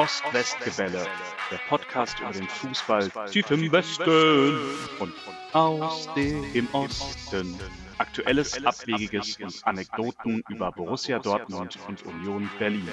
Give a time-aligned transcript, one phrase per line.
[0.00, 1.06] Ost-West-Gebälle,
[1.50, 4.58] der Podcast über den Fußball tief im Westen
[4.98, 5.12] und
[5.52, 7.60] aus dem Osten.
[7.98, 12.88] Aktuelles, Abwegiges und Anekdoten über Borussia Dortmund und Union Berlin.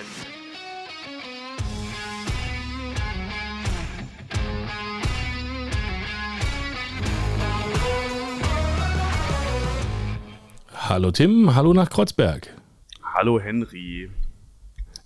[10.76, 12.54] Hallo Tim, hallo nach Kreuzberg.
[13.02, 14.12] Hallo Henry.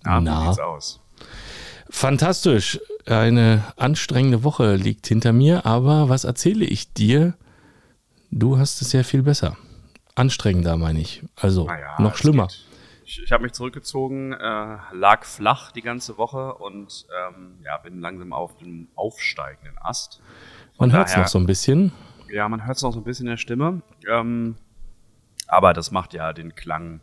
[0.02, 0.40] Na, Na?
[0.40, 1.01] wie sieht's aus?
[2.02, 2.80] Fantastisch.
[3.06, 7.34] Eine anstrengende Woche liegt hinter mir, aber was erzähle ich dir?
[8.32, 9.56] Du hast es ja viel besser.
[10.16, 11.22] Anstrengender, meine ich.
[11.36, 12.48] Also Naja, noch schlimmer.
[13.04, 18.00] Ich, ich habe mich zurückgezogen, äh, lag flach die ganze Woche und ähm, ja, bin
[18.00, 20.20] langsam auf dem aufsteigenden Ast.
[20.80, 21.92] Man hört es noch so ein bisschen.
[22.28, 23.80] Ja, man hört es noch so ein bisschen in der Stimme.
[24.08, 24.56] Ähm,
[25.46, 27.00] aber das macht ja den Klang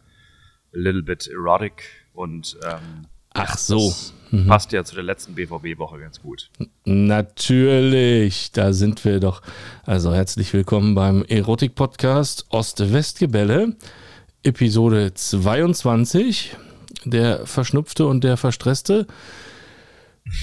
[0.73, 3.87] a little bit erotic und ähm, Ach so.
[3.87, 4.13] das
[4.47, 6.49] passt ja zu der letzten BVB-Woche ganz gut.
[6.85, 9.41] Natürlich, da sind wir doch.
[9.85, 13.75] Also herzlich willkommen beim Erotik-Podcast Ost-West-Gebälle,
[14.43, 16.55] Episode 22.
[17.05, 19.07] Der Verschnupfte und der Verstresste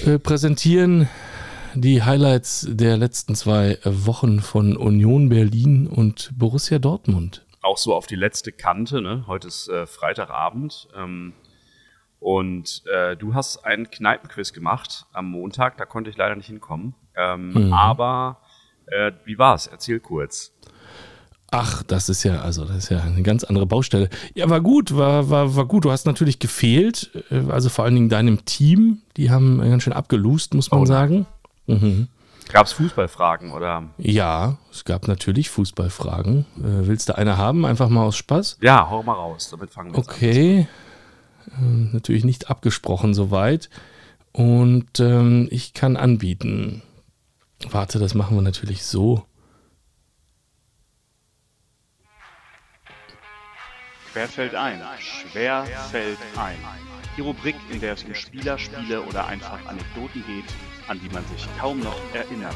[0.05, 1.07] äh, präsentieren
[1.75, 7.45] die Highlights der letzten zwei Wochen von Union Berlin und Borussia Dortmund.
[7.61, 9.25] Auch so auf die letzte Kante, ne?
[9.27, 10.87] Heute ist äh, Freitagabend.
[10.95, 11.33] Ähm,
[12.19, 16.95] und äh, du hast einen Kneipenquiz gemacht am Montag, da konnte ich leider nicht hinkommen.
[17.15, 17.73] Ähm, Mhm.
[17.73, 18.37] Aber
[18.87, 19.67] äh, wie war's?
[19.67, 20.51] Erzähl kurz.
[21.49, 24.09] Ach, das ist ja, also das ist ja eine ganz andere Baustelle.
[24.35, 25.85] Ja, war gut, war, war, war gut.
[25.85, 29.01] Du hast natürlich gefehlt, äh, also vor allen Dingen deinem Team.
[29.15, 31.25] Die haben ganz schön abgelust, muss man Oh, sagen.
[31.67, 32.07] Mhm.
[32.51, 33.83] Gab's Fußballfragen oder?
[33.97, 36.45] Ja, es gab natürlich Fußballfragen.
[36.57, 37.65] Äh, willst du eine haben?
[37.65, 38.57] Einfach mal aus Spaß?
[38.61, 40.15] Ja, hau mal raus, damit fangen wir jetzt an.
[40.15, 40.67] Okay.
[41.57, 43.69] Ähm, natürlich nicht abgesprochen soweit.
[44.31, 46.81] Und ähm, ich kann anbieten.
[47.69, 49.25] Warte, das machen wir natürlich so.
[54.13, 54.81] Quer fällt ein.
[54.99, 56.57] Schwer fällt ein.
[57.17, 60.45] Die Rubrik, in der es um Spieler, Spiele oder einfach Anekdoten geht,
[60.87, 62.55] an die man sich kaum noch erinnert.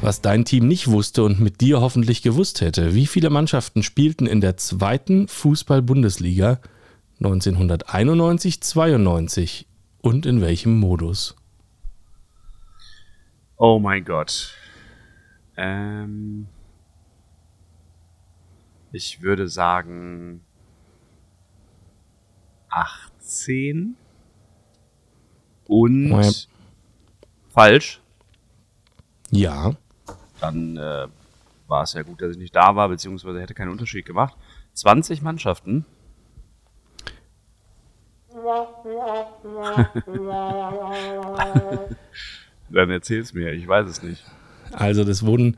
[0.00, 2.94] Was dein Team nicht wusste und mit dir hoffentlich gewusst hätte.
[2.94, 6.60] Wie viele Mannschaften spielten in der zweiten Fußball-Bundesliga
[7.20, 9.66] 1991-92
[10.00, 11.34] und in welchem Modus?
[13.56, 14.54] Oh mein Gott.
[15.56, 16.46] Ähm,
[18.92, 20.42] ich würde sagen
[22.70, 23.96] 18
[25.66, 26.30] und Ja.
[27.50, 28.00] falsch.
[29.30, 29.74] Ja,
[30.40, 31.08] Dann äh,
[31.66, 34.36] war es ja gut, dass ich nicht da war, beziehungsweise hätte keinen Unterschied gemacht.
[34.74, 35.84] 20 Mannschaften.
[42.70, 44.24] Dann erzähl's mir, ich weiß es nicht.
[44.72, 45.56] also das wurden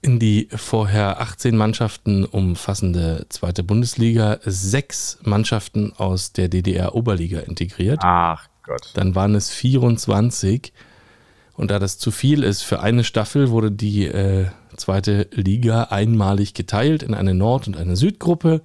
[0.00, 8.00] in die vorher 18 Mannschaften umfassende zweite Bundesliga sechs Mannschaften aus der DDR-Oberliga integriert.
[8.02, 8.90] Ach Gott.
[8.94, 10.72] Dann waren es 24.
[11.54, 16.52] Und da das zu viel ist für eine Staffel, wurde die äh, zweite Liga einmalig
[16.52, 18.60] geteilt in eine Nord- und eine Südgruppe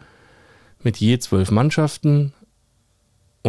[0.83, 2.33] mit je zwölf Mannschaften.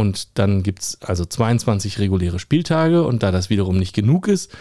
[0.01, 3.05] Und dann gibt es also 22 reguläre Spieltage.
[3.05, 4.57] Und da das wiederum nicht genug ist,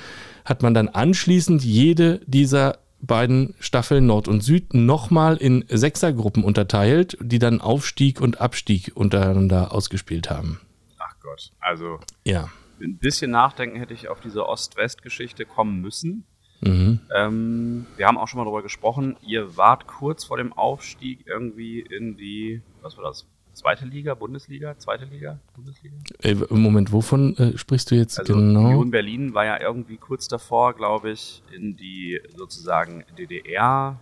[0.45, 7.17] hat man dann anschließend jede dieser beiden Staffeln Nord und Süd nochmal in Sechsergruppen unterteilt,
[7.21, 10.59] die dann Aufstieg und Abstieg untereinander ausgespielt haben.
[10.97, 11.51] Ach Gott.
[11.59, 12.49] Also Ja.
[12.81, 16.25] ein bisschen nachdenken hätte ich auf diese Ost-West-Geschichte kommen müssen.
[16.61, 16.99] Mhm.
[17.15, 19.15] Ähm, wir haben auch schon mal darüber gesprochen.
[19.25, 23.25] Ihr wart kurz vor dem Aufstieg irgendwie in die, was war das?
[23.53, 25.95] Zweite Liga, Bundesliga, zweite Liga, Bundesliga?
[26.21, 28.67] Äh, Im Moment, wovon äh, sprichst du jetzt Also genau?
[28.67, 33.99] Union Berlin war ja irgendwie kurz davor, glaube ich, in die sozusagen DDR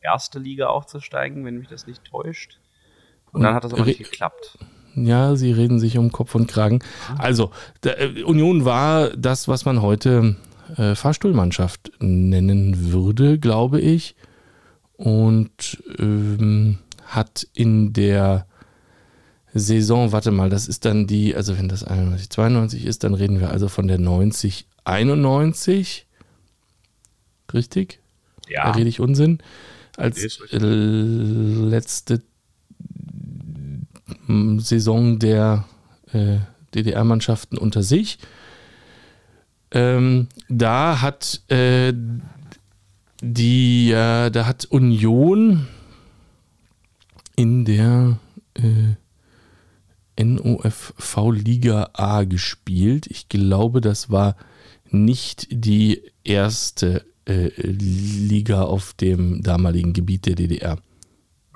[0.00, 2.58] erste Liga aufzusteigen, wenn mich das nicht täuscht.
[3.32, 4.58] Und, dann Und hat das aber nicht geklappt.
[4.94, 6.80] Ja, sie reden sich um Kopf und Kragen.
[7.18, 7.50] Also,
[7.82, 10.36] der, äh, Union war das, was man heute
[10.76, 14.14] äh, Fahrstuhlmannschaft nennen würde, glaube ich.
[14.96, 18.46] Und ähm, hat in der
[19.54, 23.40] Saison, warte mal, das ist dann die, also wenn das 91, 92 ist, dann reden
[23.40, 26.06] wir also von der 90, 91.
[27.52, 28.00] Richtig?
[28.46, 29.38] Da Ja, rede ich Unsinn.
[29.96, 32.22] Als letzte
[34.58, 35.64] Saison der
[36.12, 36.38] äh,
[36.74, 38.18] DDR-Mannschaften unter sich.
[39.70, 41.92] Ähm, da hat äh,
[43.20, 45.66] die, äh, da hat Union
[47.36, 48.18] in der
[48.54, 48.94] äh,
[50.18, 53.06] OFV Liga A gespielt.
[53.08, 54.36] Ich glaube, das war
[54.90, 60.78] nicht die erste äh, Liga auf dem damaligen Gebiet der DDR.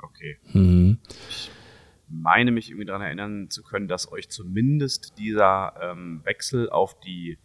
[0.02, 0.38] Okay.
[0.52, 0.98] Mhm.
[1.28, 1.50] Ich
[2.08, 7.38] meine mich irgendwie daran erinnern zu können, dass euch zumindest dieser ähm, Wechsel auf die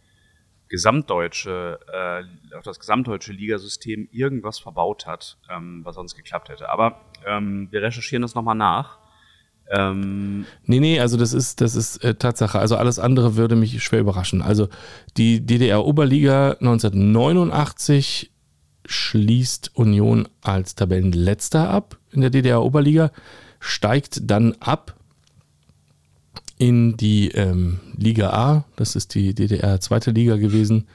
[0.68, 6.70] gesamtdeutsche, äh, auf das gesamtdeutsche Ligasystem irgendwas verbaut hat, ähm, was sonst geklappt hätte.
[6.70, 8.98] Aber ähm, wir recherchieren das nochmal nach.
[9.70, 12.58] Ähm nee, nee, also das ist, das ist äh, Tatsache.
[12.58, 14.42] Also alles andere würde mich schwer überraschen.
[14.42, 14.68] Also
[15.16, 18.30] die DDR-Oberliga 1989
[18.86, 23.10] schließt Union als Tabellenletzter ab in der DDR-Oberliga,
[23.60, 24.94] steigt dann ab
[26.58, 30.86] in die ähm, Liga A, das ist die DDR zweite Liga gewesen,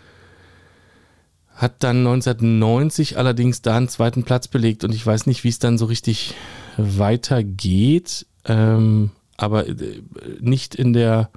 [1.56, 5.60] hat dann 1990 allerdings da einen zweiten Platz belegt und ich weiß nicht, wie es
[5.60, 6.34] dann so richtig
[6.78, 10.02] weitergeht, ähm, aber äh,
[10.40, 11.30] nicht in der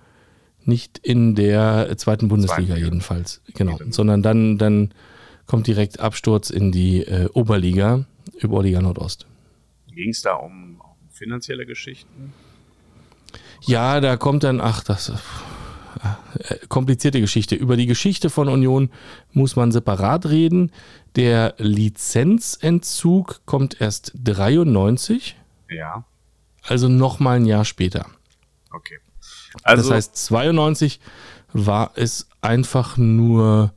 [0.64, 2.84] nicht in der zweiten Bundesliga Zweite.
[2.84, 4.94] jedenfalls, genau, sondern dann dann
[5.46, 8.04] kommt direkt Absturz in die äh, Oberliga,
[8.42, 9.26] Oberliga Nordost.
[9.88, 12.32] Ging es da um, um finanzielle Geschichten?
[13.64, 17.54] Ja, da kommt dann, ach, das äh, komplizierte Geschichte.
[17.54, 18.90] Über die Geschichte von Union
[19.32, 20.72] muss man separat reden.
[21.16, 25.36] Der Lizenzentzug kommt erst 93.
[25.70, 26.04] Ja.
[26.62, 28.06] Also nochmal ein Jahr später.
[28.70, 28.98] Okay.
[29.62, 31.00] Also, das heißt, 92
[31.52, 33.72] war es einfach nur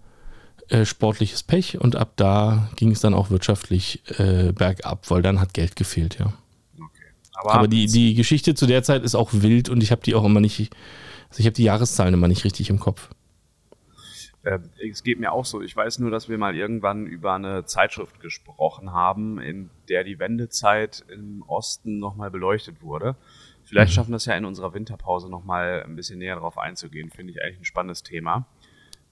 [0.69, 5.39] äh, sportliches Pech und ab da ging es dann auch wirtschaftlich äh, bergab, weil dann
[5.39, 6.33] hat Geld gefehlt, ja.
[7.35, 10.15] Aber, Aber die, die Geschichte zu der Zeit ist auch wild und ich habe die
[10.15, 10.73] auch immer nicht,
[11.29, 13.09] also ich habe die Jahreszahlen immer nicht richtig im Kopf.
[14.45, 15.61] Äh, es geht mir auch so.
[15.61, 20.19] Ich weiß nur, dass wir mal irgendwann über eine Zeitschrift gesprochen haben, in der die
[20.19, 23.15] Wendezeit im Osten nochmal beleuchtet wurde.
[23.63, 23.95] Vielleicht mhm.
[23.95, 27.09] schaffen wir es ja in unserer Winterpause nochmal ein bisschen näher darauf einzugehen.
[27.09, 28.45] Finde ich eigentlich ein spannendes Thema.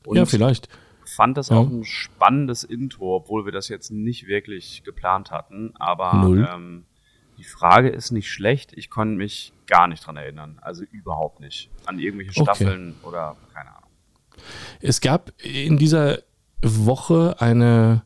[0.06, 0.70] Und ja, vielleicht.
[1.06, 1.58] Fand das ja.
[1.58, 5.74] auch ein spannendes Intro, obwohl wir das jetzt nicht wirklich geplant hatten.
[5.78, 6.14] Aber
[6.54, 6.86] ähm,
[7.38, 8.72] die Frage ist nicht schlecht.
[8.78, 10.60] Ich konnte mich gar nicht dran erinnern.
[10.62, 11.70] Also überhaupt nicht.
[11.86, 13.08] An irgendwelche Staffeln okay.
[13.08, 13.83] oder keine Ahnung.
[14.80, 16.20] Es gab in dieser
[16.62, 18.04] Woche eine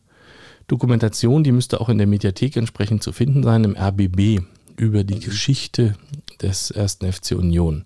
[0.68, 4.42] Dokumentation, die müsste auch in der Mediathek entsprechend zu finden sein, im RBB,
[4.76, 5.20] über die.
[5.20, 5.96] Geschichte
[6.42, 7.86] des ersten FC Union.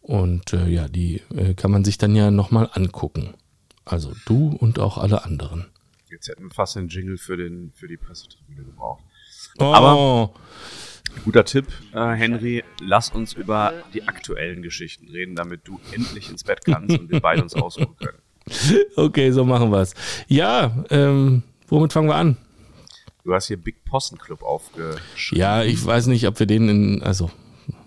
[0.00, 3.34] Und äh, ja, die äh, kann man sich dann ja nochmal angucken.
[3.84, 5.66] Also du und auch alle anderen.
[6.10, 9.04] Jetzt hätten wir fast einen Jingle für, den, für die Pressetribüne gebraucht.
[9.58, 9.64] Oh.
[9.64, 10.34] Aber
[11.24, 16.44] guter Tipp, äh, Henry, lass uns über die aktuellen Geschichten reden, damit du endlich ins
[16.44, 18.18] Bett kannst und wir beide uns ausruhen können.
[18.96, 19.94] Okay, so machen wir es.
[20.26, 22.36] Ja, ähm, womit fangen wir an?
[23.24, 25.40] Du hast hier Big Possen Club aufgeschrieben.
[25.40, 27.30] Ja, ich weiß nicht, ob wir den in, also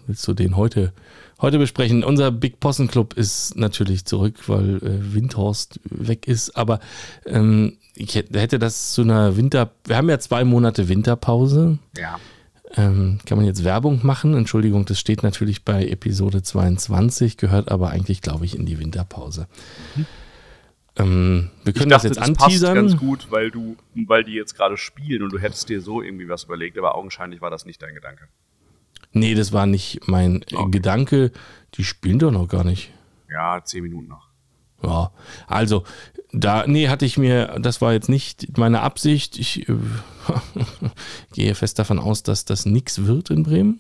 [0.08, 0.94] willst du den heute,
[1.42, 2.04] heute besprechen?
[2.04, 6.80] Unser Big Possen Club ist natürlich zurück, weil äh, Windhorst weg ist, aber
[7.26, 11.80] ähm, ich hätte das zu einer Winter, wir haben ja zwei Monate Winterpause.
[11.98, 12.20] Ja.
[12.76, 14.36] Ähm, kann man jetzt Werbung machen?
[14.36, 19.48] Entschuldigung, das steht natürlich bei Episode 22, gehört aber eigentlich, glaube ich, in die Winterpause.
[19.96, 20.06] Mhm.
[20.96, 22.76] Ähm, wir können dachte, das jetzt das anteasern.
[22.76, 23.78] Passt ganz gut, weil du,
[24.08, 27.42] weil die jetzt gerade spielen und du hättest dir so irgendwie was überlegt, aber augenscheinlich
[27.42, 28.28] war das nicht dein Gedanke.
[29.12, 30.72] Nee, das war nicht mein okay.
[30.72, 31.32] Gedanke.
[31.76, 32.92] Die spielen doch noch gar nicht.
[33.30, 34.30] Ja, zehn Minuten noch.
[34.84, 35.12] Ja,
[35.48, 35.84] also
[36.32, 39.38] da, nee, hatte ich mir, das war jetzt nicht meine Absicht.
[39.38, 39.76] Ich äh,
[41.34, 43.80] gehe fest davon aus, dass das nichts wird in Bremen.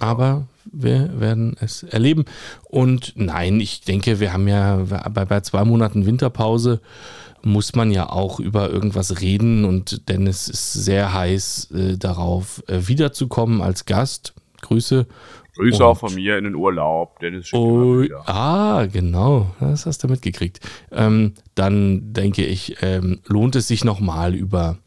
[0.00, 2.24] Aber wir werden es erleben.
[2.64, 4.76] Und nein, ich denke, wir haben ja
[5.10, 6.80] bei, bei zwei Monaten Winterpause
[7.42, 12.88] muss man ja auch über irgendwas reden und Dennis ist sehr heiß äh, darauf, äh,
[12.88, 14.32] wiederzukommen als Gast.
[14.64, 15.06] Grüße
[15.56, 17.20] Grüße und, auch von mir in den Urlaub.
[17.20, 19.54] Dennis oh, Ah, genau.
[19.60, 20.60] Das hast du mitgekriegt.
[20.90, 24.78] Ähm, dann denke ich, ähm, lohnt es sich nochmal über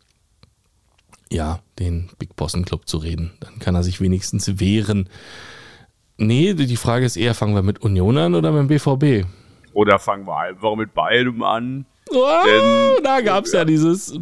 [1.31, 3.31] ja, den Big Bossen Club zu reden.
[3.39, 5.09] Dann kann er sich wenigstens wehren.
[6.17, 9.27] Nee, die Frage ist eher, fangen wir mit Union an oder mit dem BVB?
[9.73, 11.85] Oder fangen wir einfach mit beidem an.
[12.09, 13.59] Oh, denn, da gab es ja.
[13.59, 14.17] ja dieses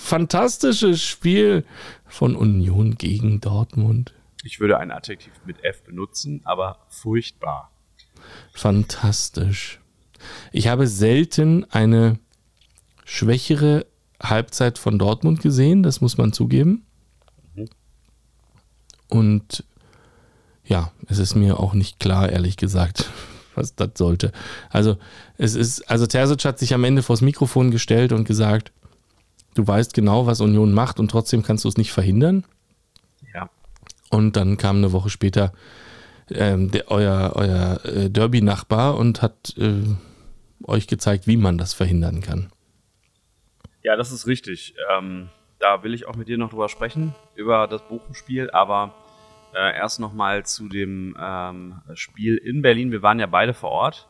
[0.00, 1.64] fantastische Spiel
[2.06, 4.14] von Union gegen Dortmund.
[4.44, 7.72] Ich würde ein Adjektiv mit F benutzen, aber furchtbar.
[8.52, 9.80] Fantastisch.
[10.52, 12.18] Ich habe selten eine
[13.04, 13.86] schwächere
[14.22, 16.86] Halbzeit von Dortmund gesehen, das muss man zugeben.
[19.08, 19.64] Und
[20.64, 23.10] ja, es ist mir auch nicht klar, ehrlich gesagt,
[23.54, 24.32] was das sollte.
[24.70, 24.96] Also,
[25.38, 28.72] es ist, also Terzic hat sich am Ende vors Mikrofon gestellt und gesagt,
[29.54, 32.44] du weißt genau, was Union macht und trotzdem kannst du es nicht verhindern.
[34.14, 35.52] Und dann kam eine Woche später
[36.30, 39.82] ähm, der, euer, euer äh, Derby-Nachbar und hat äh,
[40.62, 42.52] euch gezeigt, wie man das verhindern kann.
[43.82, 44.76] Ja, das ist richtig.
[44.96, 48.94] Ähm, da will ich auch mit dir noch drüber sprechen, über das Bochum-Spiel, aber
[49.52, 52.92] äh, erst nochmal zu dem ähm, Spiel in Berlin.
[52.92, 54.08] Wir waren ja beide vor Ort.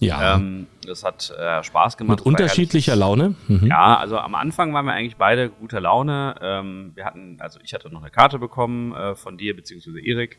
[0.00, 0.36] Ja.
[0.36, 2.18] Ähm, das hat äh, Spaß gemacht.
[2.18, 3.36] Mit unterschiedlicher Laune.
[3.48, 3.66] Mhm.
[3.66, 6.34] Ja, also am Anfang waren wir eigentlich beide guter Laune.
[6.40, 10.38] Ähm, wir hatten, also ich hatte noch eine Karte bekommen äh, von dir beziehungsweise Erik.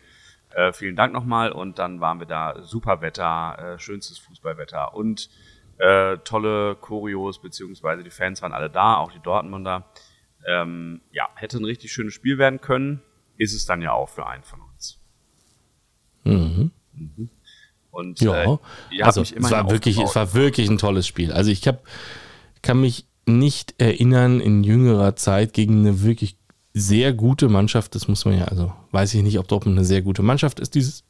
[0.51, 1.51] Äh, vielen Dank nochmal.
[1.51, 5.29] Und dann waren wir da super Wetter, äh, schönstes Fußballwetter und
[5.77, 9.89] äh, tolle Choreos, beziehungsweise die Fans waren alle da, auch die Dortmunder.
[10.47, 13.01] Ähm, ja, hätte ein richtig schönes Spiel werden können.
[13.37, 15.01] Ist es dann ja auch für einen von uns.
[16.23, 16.71] Mhm.
[16.93, 17.29] Mhm.
[17.95, 18.57] Und ja, äh,
[19.01, 21.31] also es war wirklich, es war wirklich ein tolles Spiel.
[21.31, 21.83] Also ich hab,
[22.61, 26.35] kann mich nicht erinnern in jüngerer Zeit gegen eine wirklich
[26.73, 27.95] sehr gute Mannschaft.
[27.95, 30.75] Das muss man ja, also weiß ich nicht, ob Dortmund eine sehr gute Mannschaft ist
[30.75, 31.03] dieses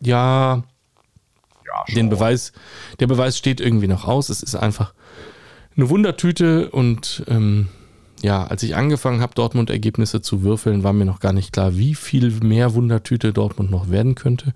[0.00, 0.64] Ja,
[1.64, 2.52] ja den Beweis,
[2.98, 4.28] der Beweis steht irgendwie noch aus.
[4.28, 4.94] Es ist einfach
[5.76, 7.68] eine Wundertüte und ähm,
[8.22, 11.94] ja, als ich angefangen habe, Dortmund-Ergebnisse zu würfeln, war mir noch gar nicht klar, wie
[11.94, 14.52] viel mehr Wundertüte Dortmund noch werden könnte.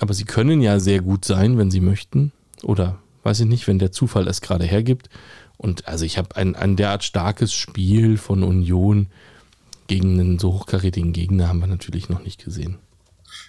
[0.00, 2.32] Aber sie können ja sehr gut sein, wenn sie möchten.
[2.62, 5.08] Oder weiß ich nicht, wenn der Zufall es gerade hergibt.
[5.56, 9.08] Und also ich habe ein, ein derart starkes Spiel von Union
[9.86, 12.78] gegen einen so hochkarätigen Gegner haben wir natürlich noch nicht gesehen.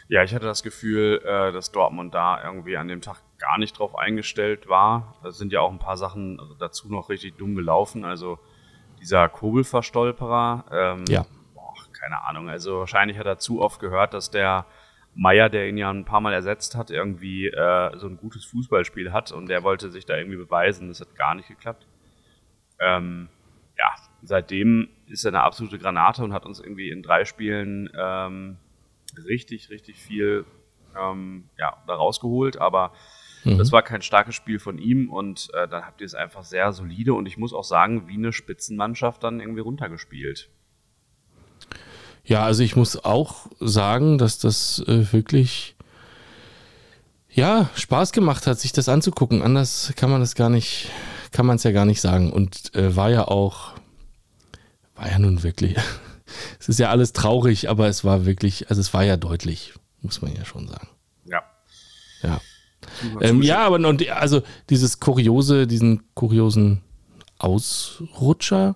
[0.07, 3.77] Ja, ich hatte das Gefühl, äh, dass Dortmund da irgendwie an dem Tag gar nicht
[3.77, 5.15] drauf eingestellt war.
[5.23, 8.05] Da sind ja auch ein paar Sachen dazu noch richtig dumm gelaufen.
[8.05, 8.39] Also
[8.99, 10.65] dieser Kurbelverstolperer.
[10.71, 11.25] Ähm, ja.
[11.53, 12.49] Boah, keine Ahnung.
[12.49, 14.65] Also wahrscheinlich hat er zu oft gehört, dass der
[15.17, 19.11] Meier, der ihn ja ein paar Mal ersetzt hat, irgendwie äh, so ein gutes Fußballspiel
[19.11, 20.89] hat und der wollte sich da irgendwie beweisen.
[20.89, 21.87] Das hat gar nicht geklappt.
[22.79, 23.27] Ähm,
[23.77, 28.57] ja, seitdem ist er eine absolute Granate und hat uns irgendwie in drei Spielen ähm,
[29.27, 30.45] richtig, richtig viel
[30.95, 32.61] ähm, ja, da rausgeholt.
[32.61, 32.93] Aber
[33.43, 33.57] mhm.
[33.57, 36.71] das war kein starkes Spiel von ihm und äh, dann habt ihr es einfach sehr
[36.73, 40.51] solide und ich muss auch sagen, wie eine Spitzenmannschaft dann irgendwie runtergespielt.
[42.27, 45.77] Ja, also ich muss auch sagen, dass das äh, wirklich
[47.29, 49.41] ja, Spaß gemacht hat, sich das anzugucken.
[49.41, 50.89] Anders kann man das gar nicht,
[51.31, 52.33] kann man es ja gar nicht sagen.
[52.33, 53.73] Und äh, war ja auch,
[54.95, 55.77] war ja nun wirklich,
[56.59, 60.21] es ist ja alles traurig, aber es war wirklich, also es war ja deutlich, muss
[60.21, 60.89] man ja schon sagen.
[61.25, 61.43] Ja.
[62.23, 62.41] Ja.
[63.21, 66.81] Ähm, ja, aber und, also dieses kuriose, diesen kuriosen
[67.37, 68.75] Ausrutscher,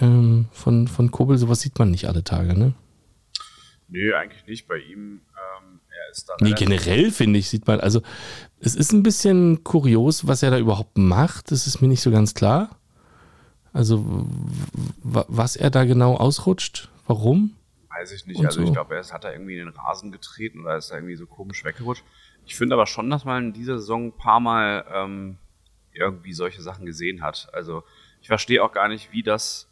[0.00, 2.74] ähm, von, von Kobel, sowas sieht man nicht alle Tage, ne?
[3.88, 4.68] Nö, eigentlich nicht.
[4.68, 6.36] Bei ihm, ähm, er ist da.
[6.40, 8.00] Nee, generell finde ich, sieht man, also
[8.58, 11.50] es ist ein bisschen kurios, was er da überhaupt macht.
[11.50, 12.78] Das ist mir nicht so ganz klar.
[13.74, 14.26] Also,
[15.02, 17.56] was er da genau ausrutscht, warum?
[17.88, 18.38] Weiß ich nicht.
[18.38, 18.66] Und also, so.
[18.66, 21.26] ich glaube, er hat da irgendwie in den Rasen getreten oder ist da irgendwie so
[21.26, 22.04] komisch weggerutscht.
[22.46, 25.36] Ich finde aber schon, dass man in dieser Saison ein paar Mal ähm,
[25.92, 27.48] irgendwie solche Sachen gesehen hat.
[27.52, 27.82] Also,
[28.20, 29.68] ich verstehe auch gar nicht, wie das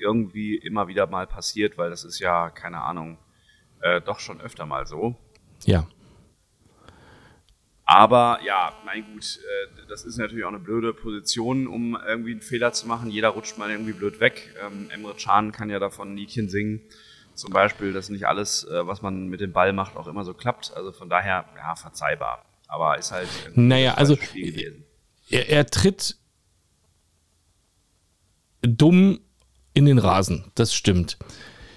[0.00, 3.18] irgendwie immer wieder mal passiert, weil das ist ja, keine Ahnung,
[3.80, 5.16] äh, doch schon öfter mal so.
[5.64, 5.86] Ja.
[7.84, 12.42] Aber ja, mein gut, äh, das ist natürlich auch eine blöde Position, um irgendwie einen
[12.42, 13.10] Fehler zu machen.
[13.10, 14.54] Jeder rutscht mal irgendwie blöd weg.
[14.62, 16.82] Ähm, Emre Can kann ja davon ein Liedchen singen.
[17.34, 20.34] Zum Beispiel, dass nicht alles, äh, was man mit dem Ball macht, auch immer so
[20.34, 20.72] klappt.
[20.76, 22.44] Also von daher, ja, verzeihbar.
[22.66, 23.28] Aber ist halt.
[23.54, 24.18] Naja, also.
[25.30, 26.18] Er, er tritt
[28.60, 29.20] dumm
[29.78, 30.44] in den Rasen.
[30.54, 31.16] Das stimmt.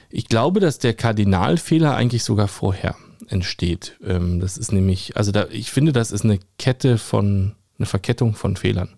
[0.09, 2.95] Ich glaube, dass der Kardinalfehler eigentlich sogar vorher
[3.27, 3.97] entsteht.
[4.03, 8.33] Ähm, das ist nämlich, also da, ich finde, das ist eine Kette von, eine Verkettung
[8.33, 8.89] von Fehlern.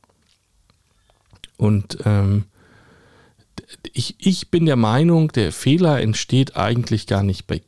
[1.57, 2.45] Und ähm,
[3.91, 7.61] ich, ich bin der Meinung, der Fehler entsteht eigentlich gar nicht bei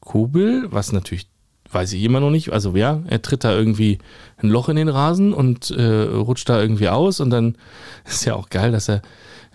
[0.00, 1.28] Kobel, was natürlich
[1.72, 2.52] weiß ich immer noch nicht.
[2.52, 3.98] Also ja, er tritt da irgendwie
[4.38, 7.56] ein Loch in den Rasen und äh, rutscht da irgendwie aus und dann
[8.04, 9.02] ist ja auch geil, dass er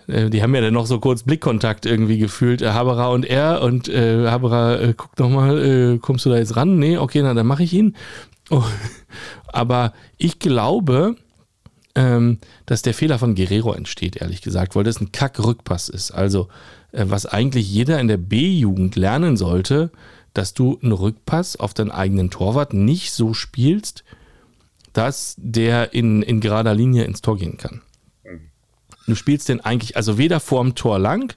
[0.08, 3.62] die haben ja dann noch so kurz Blickkontakt irgendwie gefühlt, äh, Haberer und er.
[3.62, 6.78] Und äh, Haberer, äh, guck doch mal, äh, kommst du da jetzt ran?
[6.78, 7.96] Nee, okay, na, dann mache ich ihn.
[8.50, 8.62] Oh.
[9.48, 11.16] Aber ich glaube,
[11.96, 16.12] ähm, dass der Fehler von Guerrero entsteht, ehrlich gesagt, weil das ein Kack-Rückpass ist.
[16.12, 16.48] Also,
[16.92, 19.90] äh, was eigentlich jeder in der B-Jugend lernen sollte,
[20.34, 24.04] dass du einen Rückpass auf deinen eigenen Torwart nicht so spielst,
[24.92, 27.80] dass der in, in gerader Linie ins Tor gehen kann.
[29.06, 31.34] Du spielst den eigentlich, also weder vorm Tor lang,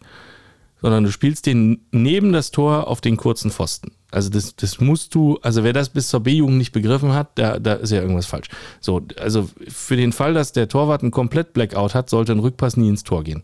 [0.81, 3.91] sondern du spielst den neben das Tor auf den kurzen Pfosten.
[4.11, 7.59] Also das, das musst du, also wer das bis zur B-Jugend nicht begriffen hat, da,
[7.59, 8.47] da ist ja irgendwas falsch.
[8.79, 12.77] So, also für den Fall, dass der Torwart einen komplett Blackout hat, sollte ein Rückpass
[12.77, 13.43] nie ins Tor gehen.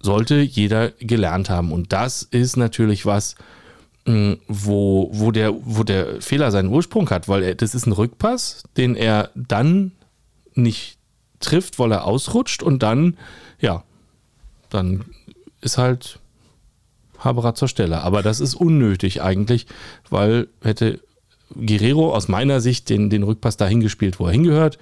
[0.00, 1.72] Sollte jeder gelernt haben.
[1.72, 3.34] Und das ist natürlich was,
[4.04, 7.92] mm, wo, wo, der, wo der Fehler seinen Ursprung hat, weil er, das ist ein
[7.92, 9.92] Rückpass, den er dann
[10.54, 10.98] nicht
[11.42, 13.18] trifft, weil er ausrutscht und dann,
[13.60, 13.84] ja,
[14.70, 15.04] dann
[15.60, 16.18] ist halt
[17.18, 18.02] Haberer zur Stelle.
[18.02, 19.66] Aber das ist unnötig eigentlich,
[20.10, 21.00] weil hätte
[21.54, 24.78] Guerrero aus meiner Sicht den, den Rückpass dahin gespielt, wo er hingehört,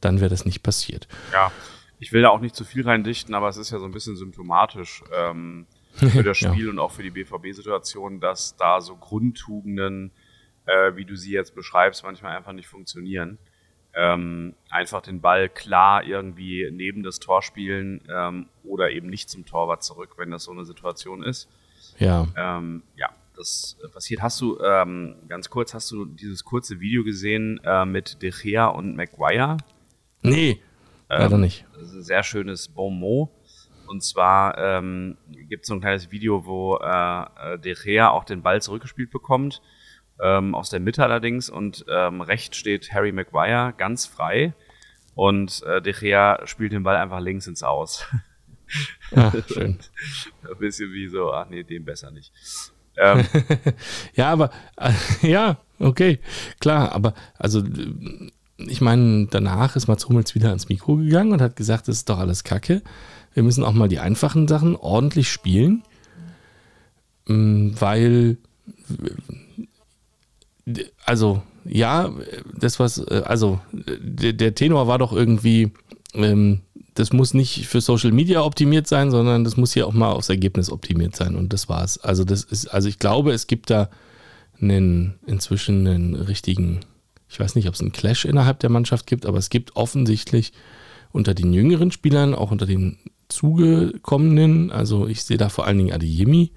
[0.00, 1.08] dann wäre das nicht passiert.
[1.32, 1.50] Ja,
[1.98, 4.16] ich will da auch nicht zu viel reindichten, aber es ist ja so ein bisschen
[4.16, 6.70] symptomatisch ähm, für das Spiel ja.
[6.70, 10.12] und auch für die BVB-Situation, dass da so Grundtugenden,
[10.66, 13.38] äh, wie du sie jetzt beschreibst, manchmal einfach nicht funktionieren.
[13.94, 19.44] Ähm, einfach den Ball klar irgendwie neben das Tor spielen ähm, oder eben nicht zum
[19.44, 21.48] Torwart zurück, wenn das so eine Situation ist.
[21.98, 22.28] Ja.
[22.36, 24.22] Ähm, ja, das passiert.
[24.22, 28.66] Hast du, ähm, ganz kurz, hast du dieses kurze Video gesehen äh, mit De Gea
[28.66, 29.56] und Maguire?
[30.22, 30.60] Nee,
[31.08, 31.66] leider ähm, nicht.
[31.72, 33.30] Das ist ein sehr schönes Bon mot.
[33.88, 35.16] Und zwar ähm,
[35.48, 39.62] gibt es so ein kleines Video, wo äh, De Gea auch den Ball zurückgespielt bekommt,
[40.22, 41.50] ähm, aus der Mitte allerdings.
[41.50, 44.54] Und ähm, rechts steht Harry Maguire ganz frei.
[45.14, 48.06] Und äh, De Gea spielt den Ball einfach links ins Aus.
[49.14, 49.78] Ach, schön.
[50.42, 52.32] Ein bisschen wie so, ach nee, dem besser nicht.
[52.96, 53.24] Ähm.
[54.14, 56.18] ja, aber äh, ja, okay,
[56.58, 57.62] klar, aber also
[58.58, 62.08] ich meine, danach ist Mats Hummels wieder ans Mikro gegangen und hat gesagt, das ist
[62.08, 62.82] doch alles Kacke.
[63.32, 65.82] Wir müssen auch mal die einfachen Sachen ordentlich spielen,
[67.26, 68.38] mm, weil
[71.04, 72.10] also ja,
[72.58, 75.72] das was äh, also der, der Tenor war doch irgendwie
[76.14, 76.60] ähm,
[76.94, 80.28] das muss nicht für Social Media optimiert sein, sondern das muss hier auch mal aufs
[80.28, 81.36] Ergebnis optimiert sein.
[81.36, 81.98] Und das war's.
[81.98, 83.90] Also, das ist, also ich glaube, es gibt da
[84.60, 86.80] einen, inzwischen einen richtigen,
[87.28, 90.52] ich weiß nicht, ob es einen Clash innerhalb der Mannschaft gibt, aber es gibt offensichtlich
[91.12, 92.98] unter den jüngeren Spielern, auch unter den
[93.28, 96.52] zugekommenen, also ich sehe da vor allen Dingen Adeyemi,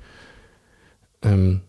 [1.22, 1.62] ähm,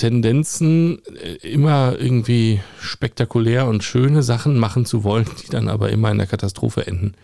[0.00, 6.10] Tendenzen, äh, immer irgendwie spektakulär und schöne Sachen machen zu wollen, die dann aber immer
[6.10, 7.14] in der Katastrophe enden.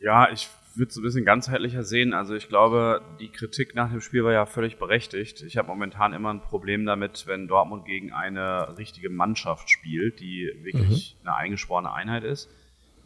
[0.00, 2.12] Ja, ich würde es ein bisschen ganzheitlicher sehen.
[2.12, 5.42] Also ich glaube, die Kritik nach dem Spiel war ja völlig berechtigt.
[5.42, 10.50] Ich habe momentan immer ein Problem damit, wenn Dortmund gegen eine richtige Mannschaft spielt, die
[10.62, 11.28] wirklich mhm.
[11.28, 12.50] eine eingeschworene Einheit ist.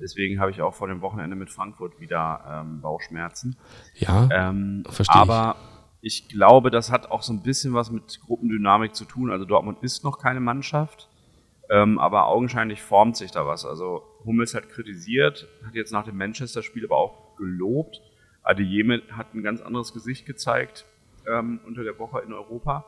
[0.01, 3.57] Deswegen habe ich auch vor dem Wochenende mit Frankfurt wieder ähm, Bauchschmerzen.
[3.97, 5.74] Ja, ähm, verstehe aber ich
[6.05, 9.31] ich glaube, das hat auch so ein bisschen was mit Gruppendynamik zu tun.
[9.31, 11.09] Also Dortmund ist noch keine Mannschaft,
[11.71, 13.65] ähm, aber augenscheinlich formt sich da was.
[13.65, 18.03] Also Hummels hat kritisiert, hat jetzt nach dem Manchester-Spiel aber auch gelobt.
[18.43, 20.85] Adeyemi hat ein ganz anderes Gesicht gezeigt
[21.27, 22.85] ähm, unter der Woche in Europa.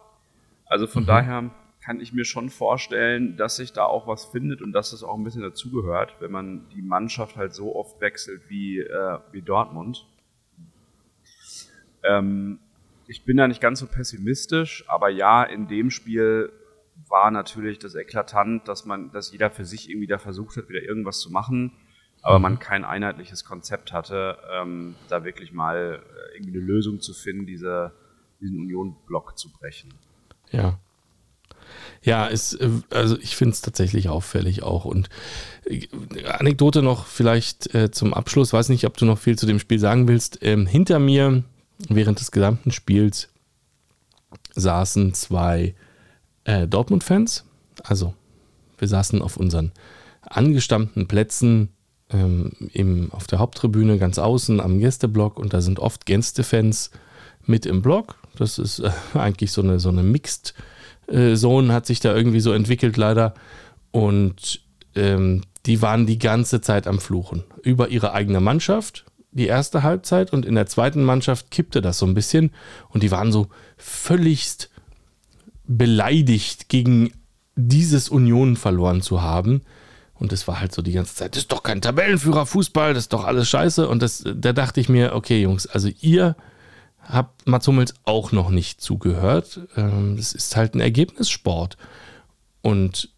[0.66, 1.07] Also von mhm.
[1.07, 1.50] daher
[1.83, 5.14] kann ich mir schon vorstellen, dass sich da auch was findet und dass das auch
[5.14, 10.05] ein bisschen dazugehört, wenn man die Mannschaft halt so oft wechselt wie, äh, wie Dortmund.
[12.02, 12.59] Ähm,
[13.07, 16.53] ich bin da nicht ganz so pessimistisch, aber ja, in dem Spiel
[17.09, 20.83] war natürlich das eklatant, dass man, dass jeder für sich irgendwie da versucht hat, wieder
[20.83, 21.73] irgendwas zu machen,
[22.23, 22.42] aber mhm.
[22.42, 27.47] man kein einheitliches Konzept hatte, ähm, da wirklich mal äh, irgendwie eine Lösung zu finden,
[27.47, 27.92] diese,
[28.40, 29.95] diesen Union-Block zu brechen.
[30.51, 30.79] Ja.
[32.03, 34.85] Ja, ist, äh, also ich finde es tatsächlich auffällig auch.
[34.85, 35.09] Und
[35.64, 35.87] äh,
[36.27, 39.79] Anekdote noch vielleicht äh, zum Abschluss, weiß nicht, ob du noch viel zu dem Spiel
[39.79, 40.38] sagen willst.
[40.42, 41.45] Ähm, hinter mir
[41.89, 43.29] während des gesamten Spiels
[44.55, 45.75] saßen zwei
[46.45, 47.45] äh, Dortmund-Fans.
[47.83, 48.15] Also
[48.79, 49.73] wir saßen auf unseren
[50.23, 51.71] angestammten Plätzen
[52.11, 56.91] ähm, im, auf der Haupttribüne ganz außen am Gästeblock und da sind oft Gästefans
[57.45, 58.17] mit im Block.
[58.37, 60.55] Das ist äh, eigentlich so eine, so eine Mixed
[61.09, 63.35] äh, hat sich da irgendwie so entwickelt leider.
[63.91, 64.61] Und
[64.95, 69.05] ähm, die waren die ganze Zeit am Fluchen über ihre eigene Mannschaft
[69.37, 72.53] die erste Halbzeit und in der zweiten Mannschaft kippte das so ein bisschen
[72.88, 74.70] und die waren so völligst
[75.64, 77.12] beleidigt gegen
[77.55, 79.62] dieses Union verloren zu haben.
[80.14, 83.05] Und es war halt so die ganze Zeit, das ist doch kein Tabellenführer Fußball, das
[83.05, 83.87] ist doch alles scheiße.
[83.87, 86.37] Und das, da dachte ich mir, okay, Jungs, also ihr
[87.03, 89.61] habt Mats Hummels auch noch nicht zugehört.
[89.77, 91.77] Ähm, das ist halt ein Ergebnissport.
[92.62, 93.11] Und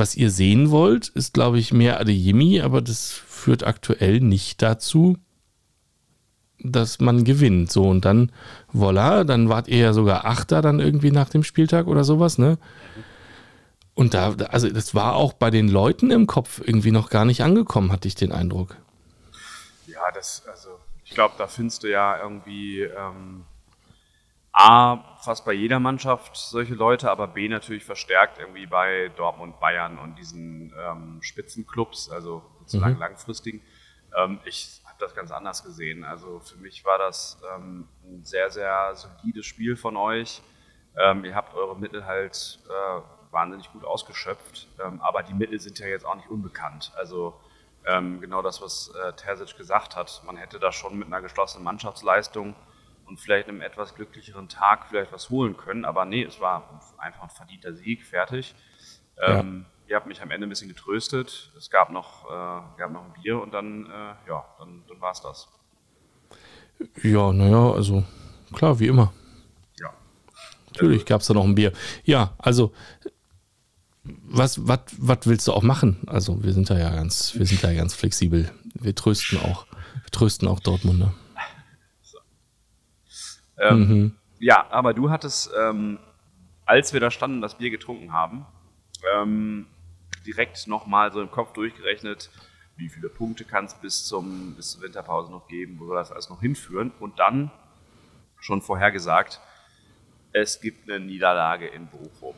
[0.00, 5.16] was ihr sehen wollt, ist, glaube ich, mehr Adeyemi, aber das führt aktuell nicht dazu,
[6.58, 7.70] dass man gewinnt.
[7.70, 8.32] So, und dann,
[8.74, 12.58] voilà, dann wart ihr ja sogar Achter dann irgendwie nach dem Spieltag oder sowas, ne?
[13.94, 17.42] Und da, also das war auch bei den Leuten im Kopf irgendwie noch gar nicht
[17.42, 18.76] angekommen, hatte ich den Eindruck.
[19.86, 20.70] Ja, das, also
[21.04, 23.44] ich glaube, da findest du ja irgendwie ähm,
[24.52, 29.98] A, fast bei jeder Mannschaft solche Leute, aber B natürlich verstärkt irgendwie bei Dortmund, Bayern
[29.98, 33.00] und diesen ähm, Spitzenclubs, also sozusagen mhm.
[33.00, 33.62] langfristigen.
[34.16, 36.04] Ähm, ich habe das ganz anders gesehen.
[36.04, 40.42] Also für mich war das ähm, ein sehr, sehr solides Spiel von euch.
[40.96, 45.78] Ähm, ihr habt eure Mittel halt äh, wahnsinnig gut ausgeschöpft, ähm, aber die Mittel sind
[45.78, 46.92] ja jetzt auch nicht unbekannt.
[46.96, 47.34] Also
[47.86, 50.22] ähm, genau das, was äh, Terzic gesagt hat.
[50.26, 52.56] Man hätte da schon mit einer geschlossenen Mannschaftsleistung
[53.10, 57.24] und vielleicht einem etwas glücklicheren Tag vielleicht was holen können, aber nee, es war einfach
[57.24, 58.54] ein verdienter Sieg, fertig.
[59.20, 59.90] Ähm, ja.
[59.90, 61.50] Ihr habt mich am Ende ein bisschen getröstet.
[61.58, 65.10] Es gab noch, äh, gab noch ein Bier und dann, äh, ja, dann, dann war
[65.10, 65.48] es das.
[67.02, 68.04] Ja, naja, also
[68.52, 69.12] klar, wie immer.
[69.80, 69.92] Ja.
[70.66, 71.72] Natürlich gab es da noch ein Bier.
[72.04, 72.72] Ja, also
[74.04, 75.98] was, was, was willst du auch machen?
[76.06, 78.52] Also wir sind da ja ganz, wir sind da ja ganz flexibel.
[78.74, 81.12] Wir trösten auch, wir trösten auch Dortmunder.
[83.60, 84.14] Ähm, mhm.
[84.38, 85.98] Ja, aber du hattest, ähm,
[86.64, 88.46] als wir da standen, das Bier getrunken haben,
[89.14, 89.66] ähm,
[90.26, 92.30] direkt nochmal so im Kopf durchgerechnet,
[92.76, 96.10] wie viele Punkte kann es bis, zum, bis zur Winterpause noch geben, wo soll das
[96.10, 97.50] alles noch hinführen und dann
[98.40, 99.40] schon vorhergesagt,
[100.32, 102.34] es gibt eine Niederlage in Bochum.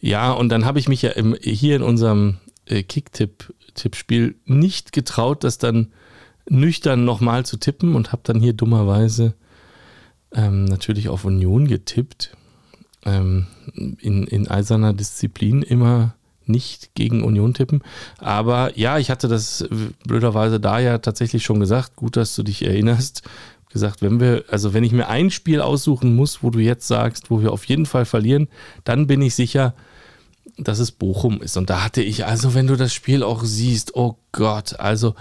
[0.00, 5.44] Ja, und dann habe ich mich ja im, hier in unserem äh, Kick-Tipp-Tippspiel nicht getraut,
[5.44, 5.92] das dann
[6.48, 9.34] nüchtern nochmal zu tippen und habe dann hier dummerweise
[10.34, 12.36] ähm, natürlich auf Union getippt.
[13.04, 16.14] Ähm, in, in eiserner Disziplin immer
[16.46, 17.82] nicht gegen Union tippen.
[18.18, 19.64] Aber ja, ich hatte das
[20.06, 21.96] blöderweise da ja tatsächlich schon gesagt.
[21.96, 23.22] Gut, dass du dich erinnerst.
[23.70, 27.30] Gesagt, wenn wir, also wenn ich mir ein Spiel aussuchen muss, wo du jetzt sagst,
[27.30, 28.48] wo wir auf jeden Fall verlieren,
[28.84, 29.74] dann bin ich sicher,
[30.58, 31.56] dass es Bochum ist.
[31.56, 35.14] Und da hatte ich, also wenn du das Spiel auch siehst, oh Gott, also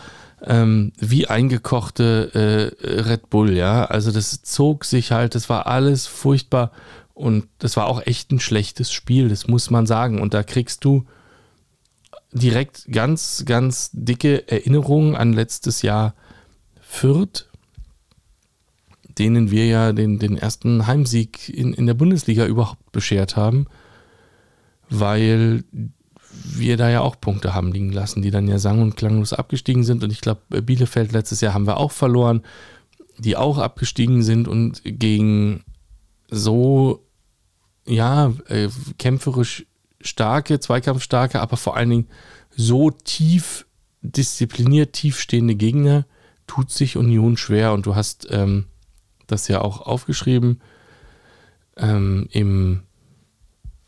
[0.44, 3.86] ähm, wie eingekochte äh, Red Bull, ja.
[3.86, 6.72] Also das zog sich halt, das war alles furchtbar.
[7.14, 10.20] Und das war auch echt ein schlechtes Spiel, das muss man sagen.
[10.20, 11.06] Und da kriegst du
[12.34, 16.16] direkt ganz, ganz dicke Erinnerungen an letztes Jahr
[16.80, 17.48] Fürth,
[19.18, 23.68] denen wir ja den, den ersten Heimsieg in, in der Bundesliga überhaupt beschert haben,
[24.90, 25.64] weil
[26.58, 29.84] wir da ja auch Punkte haben liegen lassen, die dann ja sang- und klanglos abgestiegen
[29.84, 30.04] sind.
[30.04, 32.44] Und ich glaube, Bielefeld letztes Jahr haben wir auch verloren,
[33.18, 35.64] die auch abgestiegen sind und gegen
[36.30, 37.06] so
[37.86, 39.66] ja, äh, kämpferisch
[40.00, 42.08] starke, zweikampfstarke, aber vor allen Dingen
[42.50, 43.66] so tief
[44.02, 46.06] diszipliniert, tiefstehende Gegner
[46.48, 48.66] tut sich Union schwer und du hast ähm,
[49.28, 50.62] das ja auch aufgeschrieben
[51.78, 52.84] ähm, im,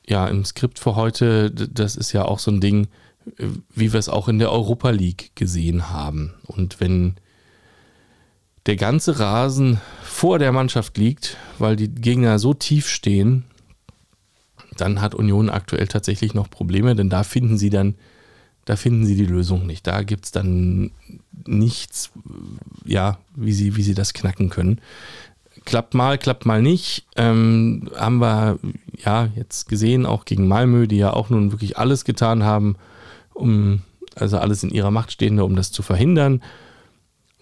[0.08, 1.52] ja, im Skript für heute.
[1.52, 2.88] Das ist ja auch so ein Ding,
[3.74, 6.34] wie wir es auch in der Europa League gesehen haben.
[6.46, 7.16] Und wenn
[8.66, 13.46] der ganze Rasen vor der Mannschaft liegt, weil die Gegner so tief stehen,
[14.78, 17.96] dann hat Union aktuell tatsächlich noch Probleme, denn da finden sie dann,
[18.66, 19.86] da finden sie die Lösung nicht.
[19.86, 20.92] Da gibt es dann
[21.46, 22.12] nichts,
[22.86, 24.80] ja, wie sie, wie sie das knacken können.
[25.66, 27.06] Klappt mal, klappt mal nicht.
[27.16, 28.60] Ähm, haben wir
[29.04, 32.76] ja jetzt gesehen, auch gegen Malmö, die ja auch nun wirklich alles getan haben,
[33.34, 33.82] um,
[34.16, 36.42] also alles in ihrer Macht Stehende, um das zu verhindern.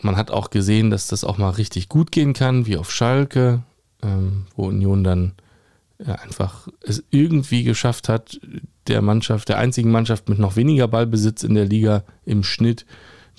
[0.01, 3.63] Man hat auch gesehen, dass das auch mal richtig gut gehen kann, wie auf Schalke,
[4.01, 5.33] ähm, wo Union dann
[6.05, 8.39] einfach es irgendwie geschafft hat,
[8.87, 12.85] der Mannschaft, der einzigen Mannschaft mit noch weniger Ballbesitz in der Liga im Schnitt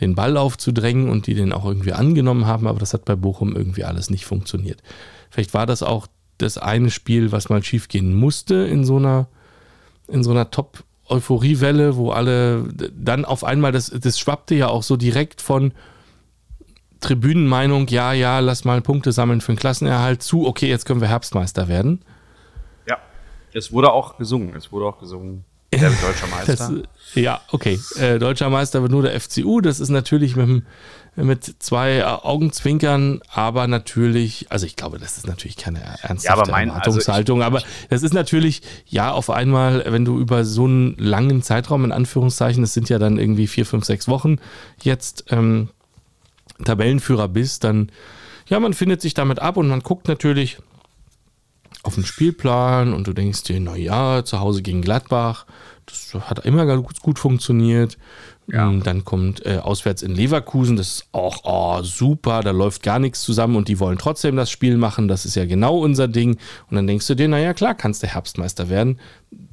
[0.03, 3.57] den Ball aufzudrängen und die den auch irgendwie angenommen haben, aber das hat bei Bochum
[3.57, 4.83] irgendwie alles nicht funktioniert.
[5.31, 6.07] Vielleicht war das auch
[6.39, 9.29] das eine Spiel, was mal schiefgehen musste in so einer,
[10.09, 14.97] in so einer Top-Euphoriewelle, wo alle dann auf einmal, das, das schwappte ja auch so
[14.97, 15.73] direkt von
[17.01, 21.09] Tribünenmeinung, ja, ja, lass mal Punkte sammeln für den Klassenerhalt zu, okay, jetzt können wir
[21.09, 22.05] Herbstmeister werden.
[23.55, 24.55] Es wurde auch gesungen.
[24.57, 25.45] Es wurde auch gesungen.
[25.73, 26.57] Der deutscher Meister.
[26.57, 26.73] Das,
[27.15, 27.79] ja, okay.
[27.97, 29.61] Äh, deutscher Meister wird nur der FCU.
[29.61, 30.65] Das ist natürlich mit,
[31.17, 36.51] mit zwei Augenzwinkern, aber natürlich, also ich glaube, das ist natürlich keine ernsthafte ja, aber
[36.51, 40.65] mein, also Erwartungshaltung, also aber das ist natürlich, ja, auf einmal, wenn du über so
[40.65, 44.39] einen langen Zeitraum, in Anführungszeichen, das sind ja dann irgendwie vier, fünf, sechs Wochen
[44.83, 45.69] jetzt ähm,
[46.65, 47.91] Tabellenführer bist, dann,
[48.47, 50.59] ja, man findet sich damit ab und man guckt natürlich,
[51.83, 55.47] auf den Spielplan und du denkst dir, naja, zu Hause gegen Gladbach,
[55.87, 57.99] das hat immer ganz gut funktioniert.
[58.47, 58.71] Ja.
[58.73, 63.23] Dann kommt äh, auswärts in Leverkusen, das ist auch oh, super, da läuft gar nichts
[63.23, 66.39] zusammen und die wollen trotzdem das Spiel machen, das ist ja genau unser Ding.
[66.69, 68.99] Und dann denkst du dir, naja, klar, kannst du Herbstmeister werden.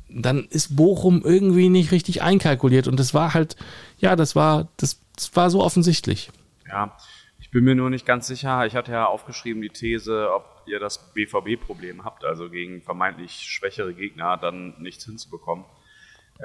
[0.10, 3.56] Dann ist Bochum irgendwie nicht richtig einkalkuliert und das war halt,
[4.00, 6.32] ja, das war, das, das war so offensichtlich.
[6.68, 6.96] Ja,
[7.50, 8.68] ich bin mir nur nicht ganz sicher.
[8.68, 13.96] Ich hatte ja aufgeschrieben die These, ob ihr das BVB-Problem habt, also gegen vermeintlich schwächere
[13.96, 15.66] Gegner dann nichts hinzubekommen.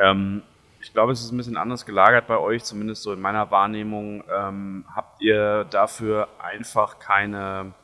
[0.01, 0.43] Ähm,
[0.81, 4.25] ich glaube, es ist ein bisschen anders gelagert bei euch, zumindest so in meiner Wahrnehmung.
[4.35, 7.75] Ähm, habt ihr dafür einfach keine,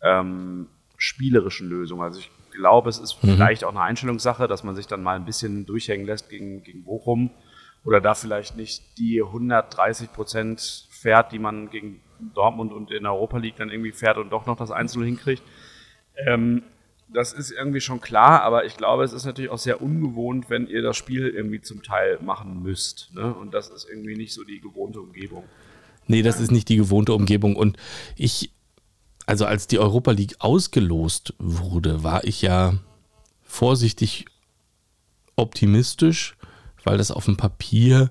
[0.00, 2.02] ähm, spielerischen Lösung.
[2.02, 3.32] Also ich glaube, es ist mhm.
[3.34, 6.84] vielleicht auch eine Einstellungssache, dass man sich dann mal ein bisschen durchhängen lässt gegen, gegen
[6.84, 7.30] Bochum
[7.84, 12.00] oder da vielleicht nicht die 130 Prozent fährt, die man gegen
[12.34, 15.42] Dortmund und in der Europa League dann irgendwie fährt und doch noch das Einzel hinkriegt.
[16.26, 16.62] Ähm,
[17.08, 20.66] das ist irgendwie schon klar, aber ich glaube, es ist natürlich auch sehr ungewohnt, wenn
[20.66, 23.10] ihr das Spiel irgendwie zum Teil machen müsst.
[23.14, 23.32] Ne?
[23.34, 25.44] Und das ist irgendwie nicht so die gewohnte Umgebung.
[26.06, 27.56] Nee, das ist nicht die gewohnte Umgebung.
[27.56, 27.76] Und
[28.16, 28.52] ich,
[29.26, 32.74] also als die Europa League ausgelost wurde, war ich ja
[33.42, 34.26] vorsichtig
[35.36, 36.36] optimistisch,
[36.84, 38.10] weil das auf dem Papier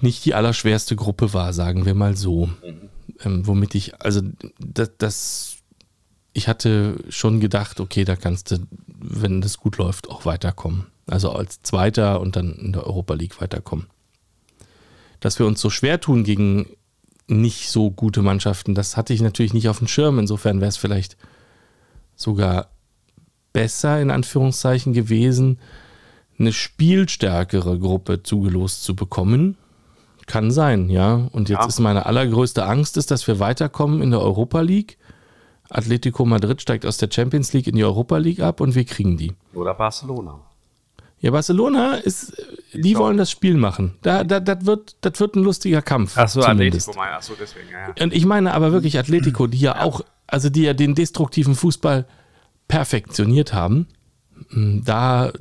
[0.00, 2.46] nicht die allerschwerste Gruppe war, sagen wir mal so.
[2.46, 2.88] Mhm.
[3.24, 4.20] Ähm, womit ich, also
[4.58, 5.56] das, das,
[6.32, 10.86] ich hatte schon gedacht, okay, da kannst du, wenn das gut läuft, auch weiterkommen.
[11.06, 13.86] Also als Zweiter und dann in der Europa League weiterkommen.
[15.20, 16.66] Dass wir uns so schwer tun gegen
[17.28, 20.18] nicht so gute Mannschaften, das hatte ich natürlich nicht auf dem Schirm.
[20.18, 21.16] Insofern wäre es vielleicht
[22.16, 22.70] sogar
[23.52, 25.58] besser, in Anführungszeichen, gewesen,
[26.38, 29.56] eine spielstärkere Gruppe zugelost zu bekommen.
[30.26, 31.28] Kann sein, ja.
[31.32, 31.66] Und jetzt ja.
[31.66, 34.98] ist meine allergrößte Angst, ist, dass wir weiterkommen in der Europa League.
[35.68, 39.16] Atletico Madrid steigt aus der Champions League in die Europa League ab und wir kriegen
[39.16, 39.32] die.
[39.54, 40.38] Oder Barcelona.
[41.20, 42.34] Ja, Barcelona ist,
[42.72, 43.94] die, wollen das Spiel machen.
[44.02, 46.18] Da, da, das, wird, das wird ein lustiger Kampf.
[46.18, 46.88] Ach so, zumindest.
[46.88, 48.04] Atletico, ach so, deswegen, ja, ja.
[48.04, 51.54] Und ich meine aber wirklich Atletico, die ja, ja auch, also die ja den destruktiven
[51.54, 52.06] Fußball
[52.66, 53.86] perfektioniert haben.
[54.52, 55.32] Hm, da,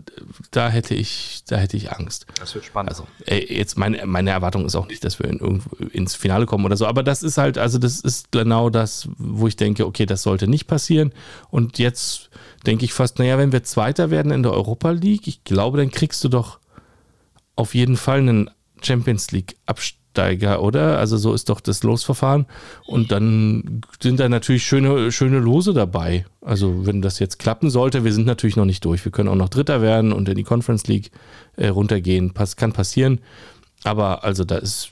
[0.52, 2.26] da hätte ich, da hätte ich Angst.
[2.40, 2.90] Das wird spannend.
[2.90, 6.78] Also, jetzt meine, meine Erwartung ist auch nicht, dass wir in, ins Finale kommen oder
[6.78, 10.24] so, aber das ist halt, also das ist genau das, wo ich denke, okay, das
[10.24, 11.14] sollte nicht passieren.
[11.50, 12.30] Und jetzt
[12.66, 15.92] denke ich fast, naja, wenn wir Zweiter werden in der Europa League, ich glaube, dann
[15.92, 16.60] kriegst du doch
[17.56, 18.50] auf jeden Fall einen
[18.82, 20.98] Champions League Abstand Absteiger, oder?
[20.98, 22.46] Also so ist doch das Losverfahren.
[22.86, 26.26] Und dann sind da natürlich schöne, schöne Lose dabei.
[26.42, 29.06] Also wenn das jetzt klappen sollte, wir sind natürlich noch nicht durch.
[29.06, 31.12] Wir können auch noch Dritter werden und in die Conference League
[31.56, 32.34] äh, runtergehen.
[32.34, 33.20] Pass, kann passieren.
[33.86, 34.92] Aber also da ist,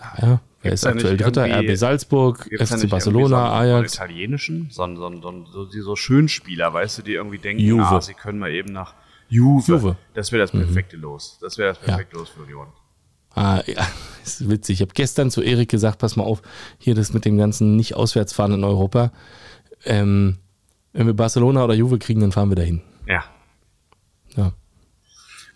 [0.00, 1.46] naja, wer ist aktuell Dritter?
[1.46, 3.94] RB Salzburg, FC Barcelona, so Ajax.
[3.94, 7.82] italienischen, sondern, sondern so, so, so Schönspieler, weißt du, die irgendwie denken, Juve.
[7.82, 8.94] ah, sie können mal eben nach
[9.28, 9.72] Juve.
[9.72, 9.96] Juve.
[10.14, 10.60] Das wäre das mhm.
[10.60, 11.02] perfekte mhm.
[11.02, 11.38] Los.
[11.40, 12.20] Das wäre das perfekte ja.
[12.20, 12.68] Los für Union.
[13.34, 13.86] Ah, ja,
[14.24, 14.76] ist witzig.
[14.76, 16.42] Ich habe gestern zu Erik gesagt, pass mal auf,
[16.78, 19.12] hier das mit dem ganzen Nicht-Auswärtsfahren in Europa.
[19.84, 20.38] Ähm,
[20.92, 22.82] wenn wir Barcelona oder Juve kriegen, dann fahren wir dahin.
[23.06, 23.24] Ja.
[24.36, 24.52] Ja.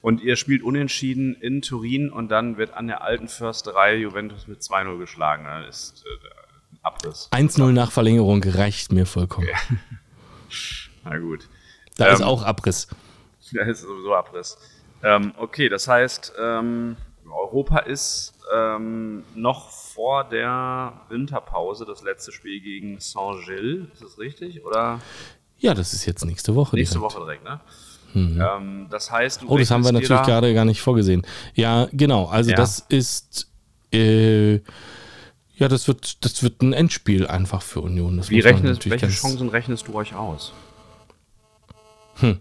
[0.00, 4.60] Und ihr spielt unentschieden in Turin und dann wird an der alten Försterei Juventus mit
[4.60, 5.44] 2-0 geschlagen.
[5.44, 6.28] Das ist äh,
[6.82, 7.28] Abriss.
[7.32, 9.48] 1-0 nach Verlängerung reicht mir vollkommen.
[9.48, 9.78] Okay.
[11.04, 11.48] Na gut.
[11.96, 12.88] Da ähm, ist auch Abriss.
[13.50, 14.58] Da ist sowieso Abriss.
[15.02, 16.96] Ähm, okay, das heißt, ähm,
[17.32, 23.88] Europa ist ähm, noch vor der Winterpause das letzte Spiel gegen Saint-Gilles.
[23.94, 24.64] Ist das richtig?
[24.64, 25.00] Oder?
[25.58, 26.76] Ja, das ist jetzt nächste Woche.
[26.76, 27.14] Nächste direkt.
[27.14, 27.60] Woche direkt, ne?
[28.14, 28.40] Mhm.
[28.40, 31.26] Ähm, das heißt, oh, das haben wir natürlich gerade gar nicht vorgesehen.
[31.54, 32.26] Ja, genau.
[32.26, 32.56] Also ja.
[32.56, 33.50] das ist
[33.92, 34.60] äh,
[35.58, 38.16] ja, das wird, das wird ein Endspiel einfach für Union.
[38.16, 40.52] Das Wie rechnest, welche Chancen rechnest du euch aus?
[42.16, 42.38] Hm.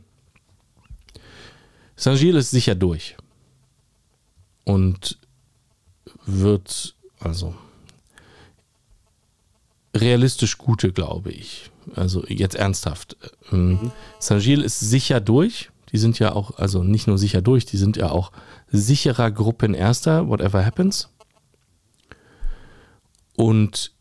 [1.95, 3.17] Saint-Gilles ist sicher durch
[4.67, 5.17] und
[6.25, 7.55] wird also
[9.95, 11.71] realistisch gute, glaube ich.
[11.95, 13.15] Also jetzt ernsthaft.
[13.51, 13.91] Ähm, mhm.
[14.19, 15.69] Saint-Gilles ist sicher durch.
[15.93, 18.33] Die sind ja auch, also nicht nur sicher durch, die sind ja auch
[18.67, 21.07] sicherer Gruppenerster, whatever happens.
[23.37, 23.93] Und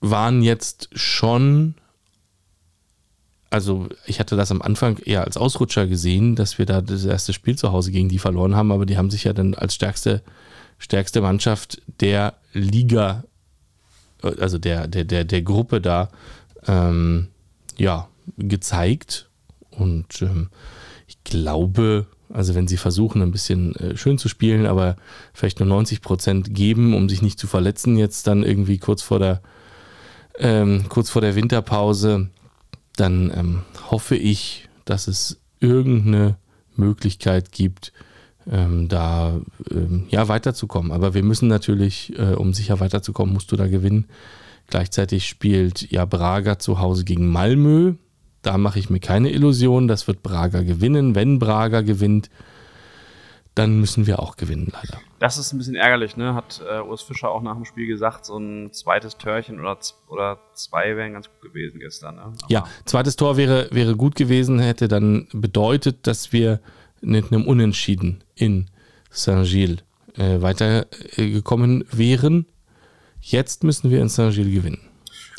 [0.00, 1.76] waren jetzt schon
[3.50, 7.32] also ich hatte das am Anfang eher als Ausrutscher gesehen, dass wir da das erste
[7.32, 10.22] Spiel zu Hause gegen die verloren haben, aber die haben sich ja dann als stärkste,
[10.78, 13.24] stärkste Mannschaft der Liga,
[14.22, 16.10] also der, der, der, der Gruppe da,
[16.66, 17.28] ähm,
[17.76, 19.30] ja, gezeigt.
[19.70, 20.50] Und ähm,
[21.06, 24.96] ich glaube, also wenn sie versuchen, ein bisschen äh, schön zu spielen, aber
[25.32, 29.18] vielleicht nur 90 Prozent geben, um sich nicht zu verletzen, jetzt dann irgendwie kurz vor
[29.18, 29.40] der,
[30.38, 32.28] ähm, kurz vor der Winterpause,
[33.00, 36.36] dann ähm, hoffe ich, dass es irgendeine
[36.76, 37.92] Möglichkeit gibt,
[38.50, 40.92] ähm, da ähm, ja weiterzukommen.
[40.92, 44.06] Aber wir müssen natürlich, äh, um sicher weiterzukommen, musst du da gewinnen.
[44.68, 47.94] Gleichzeitig spielt ja Braga zu Hause gegen Malmö.
[48.42, 51.14] Da mache ich mir keine Illusion, das wird Braga gewinnen.
[51.14, 52.30] Wenn Braga gewinnt,
[53.58, 55.00] dann müssen wir auch gewinnen, leider.
[55.18, 56.34] Das ist ein bisschen ärgerlich, ne?
[56.34, 59.76] Hat äh, Urs Fischer auch nach dem Spiel gesagt, so ein zweites Törchen oder,
[60.08, 62.14] oder zwei wären ganz gut gewesen gestern.
[62.16, 62.32] Ne?
[62.48, 66.60] ja, zweites Tor wäre, wäre gut gewesen, hätte dann bedeutet, dass wir
[67.00, 68.66] mit einem Unentschieden in
[69.10, 69.82] Saint-Gilles
[70.16, 72.46] äh, weitergekommen wären.
[73.20, 74.87] Jetzt müssen wir in Saint-Gilles gewinnen.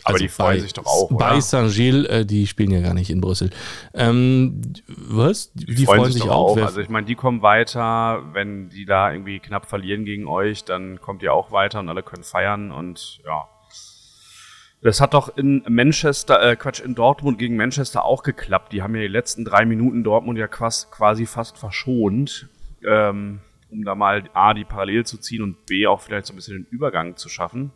[0.09, 1.09] Aber also die freuen bei, sich doch auch.
[1.11, 3.49] Bei Saint-Gilles, äh, die spielen ja gar nicht in Brüssel.
[3.93, 5.51] Ähm, was?
[5.53, 6.51] Die, die freuen, freuen, sich, auch.
[6.51, 6.57] auch.
[6.57, 8.23] Also ich meine, die kommen weiter.
[8.33, 12.03] Wenn die da irgendwie knapp verlieren gegen euch, dann kommt ihr auch weiter und alle
[12.03, 13.47] können feiern und ja.
[14.81, 18.71] Das hat doch in Manchester, äh, Quatsch, in Dortmund gegen Manchester auch geklappt.
[18.71, 22.47] Die haben ja die letzten drei Minuten Dortmund ja quasi fast verschont,
[22.87, 26.37] ähm, um da mal A, die parallel zu ziehen und B, auch vielleicht so ein
[26.37, 27.71] bisschen den Übergang zu schaffen.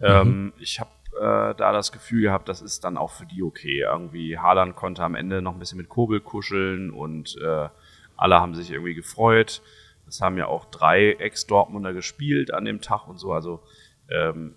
[0.00, 0.06] Mhm.
[0.06, 3.80] Ähm, ich habe äh, da das Gefühl gehabt, das ist dann auch für die okay.
[3.80, 7.68] Irgendwie Haaland konnte am Ende noch ein bisschen mit Kobel kuscheln und äh,
[8.16, 9.62] alle haben sich irgendwie gefreut.
[10.06, 13.32] Es haben ja auch drei Ex-Dortmunder gespielt an dem Tag und so.
[13.32, 13.62] Also
[14.10, 14.54] ähm,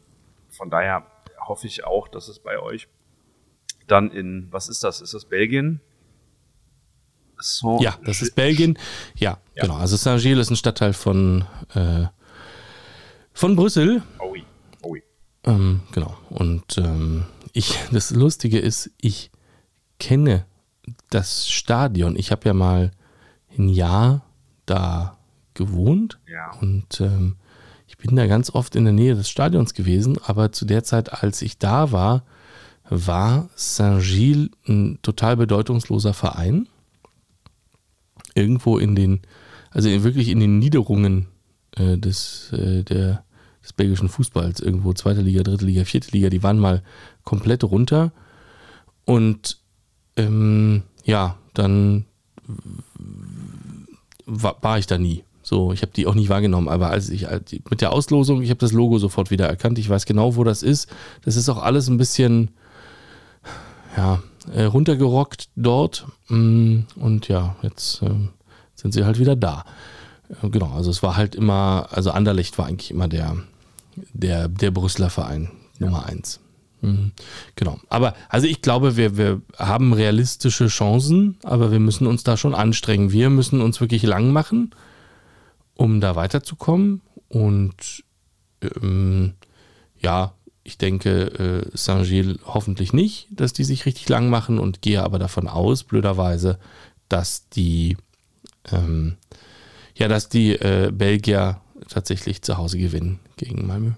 [0.49, 1.05] von daher
[1.39, 2.87] hoffe ich auch, dass es bei euch
[3.87, 5.01] dann in, was ist das?
[5.01, 5.79] Ist das Belgien?
[7.39, 8.77] Saint ja, das ist Belgien.
[9.15, 9.63] Ja, ja.
[9.63, 9.77] genau.
[9.77, 12.05] Also Saint-Gilles ist ein Stadtteil von, äh,
[13.33, 14.01] von Brüssel.
[15.47, 16.15] Ähm, genau.
[16.29, 19.31] Und ähm, ich, das Lustige ist, ich
[19.99, 20.45] kenne
[21.09, 22.15] das Stadion.
[22.15, 22.91] Ich habe ja mal
[23.57, 24.21] ein Jahr
[24.65, 25.17] da
[25.53, 26.51] gewohnt ja.
[26.61, 27.37] und ähm,
[27.87, 31.23] ich bin da ganz oft in der Nähe des Stadions gewesen, aber zu der Zeit,
[31.23, 32.23] als ich da war,
[32.89, 36.67] war Saint-Gilles ein total bedeutungsloser Verein.
[38.35, 39.21] Irgendwo in den,
[39.71, 41.27] also wirklich in den Niederungen
[41.75, 43.23] äh, des, äh, der,
[43.67, 46.83] des belgischen Fußballs, irgendwo zweite Liga, dritte Liga, vierte Liga, die waren mal
[47.23, 48.13] komplett runter.
[49.03, 49.57] Und
[50.15, 52.05] ähm, ja, dann
[54.25, 55.23] war, war ich da nie.
[55.43, 57.27] So, ich habe die auch nicht wahrgenommen, aber als ich
[57.69, 59.79] mit der Auslosung, ich habe das Logo sofort wieder erkannt.
[59.79, 60.89] Ich weiß genau, wo das ist.
[61.23, 62.51] Das ist auch alles ein bisschen
[63.95, 64.21] ja,
[64.53, 66.05] äh, runtergerockt dort.
[66.29, 68.09] Mm, und ja, jetzt äh,
[68.75, 69.65] sind sie halt wieder da.
[70.41, 73.37] Äh, genau, also es war halt immer, also Anderlecht war eigentlich immer der,
[74.13, 76.39] der, der Brüsseler Verein Nummer eins.
[76.81, 77.11] Mhm.
[77.55, 77.79] Genau.
[77.89, 82.55] Aber also ich glaube, wir, wir haben realistische Chancen, aber wir müssen uns da schon
[82.55, 83.11] anstrengen.
[83.11, 84.71] Wir müssen uns wirklich lang machen
[85.77, 87.01] um da weiterzukommen.
[87.29, 88.03] Und
[88.61, 89.35] ähm,
[89.99, 90.33] ja,
[90.63, 95.19] ich denke, äh, Saint-Gilles hoffentlich nicht, dass die sich richtig lang machen und gehe aber
[95.19, 96.59] davon aus, blöderweise,
[97.07, 97.95] dass die,
[98.71, 99.15] ähm,
[99.95, 103.93] ja, dass die äh, Belgier tatsächlich zu Hause gewinnen gegen Malmö.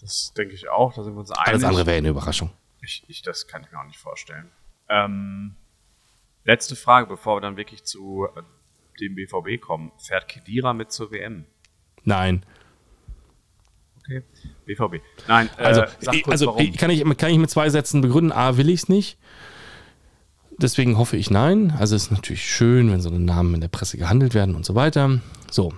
[0.00, 1.48] Das denke ich auch, da sind wir uns einig.
[1.48, 2.50] Alles andere wäre eine Überraschung.
[2.82, 4.50] Ich, ich, das kann ich mir auch nicht vorstellen.
[4.88, 5.56] Ähm,
[6.44, 8.28] letzte Frage, bevor wir dann wirklich zu
[9.00, 9.92] dem BVB kommen.
[9.98, 11.44] Fährt Kedira mit zur WM?
[12.04, 12.44] Nein.
[13.98, 14.22] Okay.
[14.64, 15.02] BVB.
[15.26, 15.82] Nein, äh, also,
[16.26, 18.32] also kann, ich, kann ich mit zwei Sätzen begründen.
[18.32, 19.18] A, will ich es nicht.
[20.58, 21.72] Deswegen hoffe ich nein.
[21.78, 24.74] Also es ist natürlich schön, wenn so Namen in der Presse gehandelt werden und so
[24.74, 25.20] weiter.
[25.50, 25.74] So.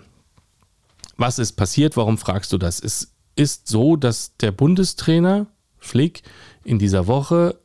[1.18, 1.96] Was ist passiert?
[1.98, 2.80] Warum fragst du das?
[2.80, 6.22] Es ist so, dass der Bundestrainer Flick
[6.64, 7.60] in dieser Woche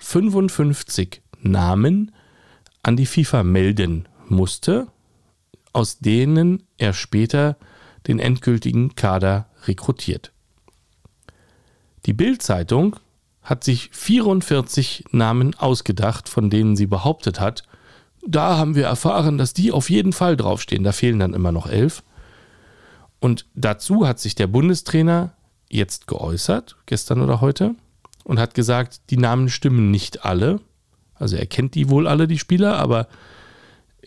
[0.00, 2.12] 55 äh, Namen
[2.82, 4.88] an die FIFA melden musste
[5.74, 7.58] aus denen er später
[8.06, 10.32] den endgültigen Kader rekrutiert.
[12.06, 12.96] Die Bild-Zeitung
[13.42, 17.64] hat sich 44 Namen ausgedacht, von denen sie behauptet hat,
[18.26, 20.82] da haben wir erfahren, dass die auf jeden Fall draufstehen.
[20.82, 22.02] Da fehlen dann immer noch elf.
[23.24, 25.32] Und dazu hat sich der Bundestrainer
[25.70, 27.74] jetzt geäußert, gestern oder heute,
[28.22, 30.60] und hat gesagt, die Namen stimmen nicht alle.
[31.14, 33.08] Also er kennt die wohl alle, die Spieler, aber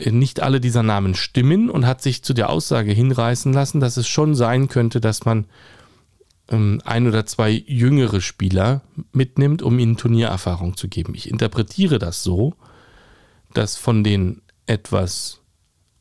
[0.05, 4.07] nicht alle dieser Namen stimmen und hat sich zu der Aussage hinreißen lassen, dass es
[4.07, 5.47] schon sein könnte, dass man
[6.49, 11.15] ähm, ein oder zwei jüngere Spieler mitnimmt, um ihnen Turniererfahrung zu geben.
[11.15, 12.53] Ich interpretiere das so,
[13.51, 15.39] dass von den etwas,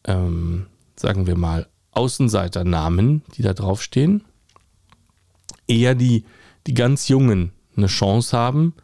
[0.05, 4.25] ähm, sagen wir mal, Außenseiternamen, die da draufstehen,
[5.67, 6.25] eher die,
[6.67, 8.75] die ganz Jungen eine Chance haben,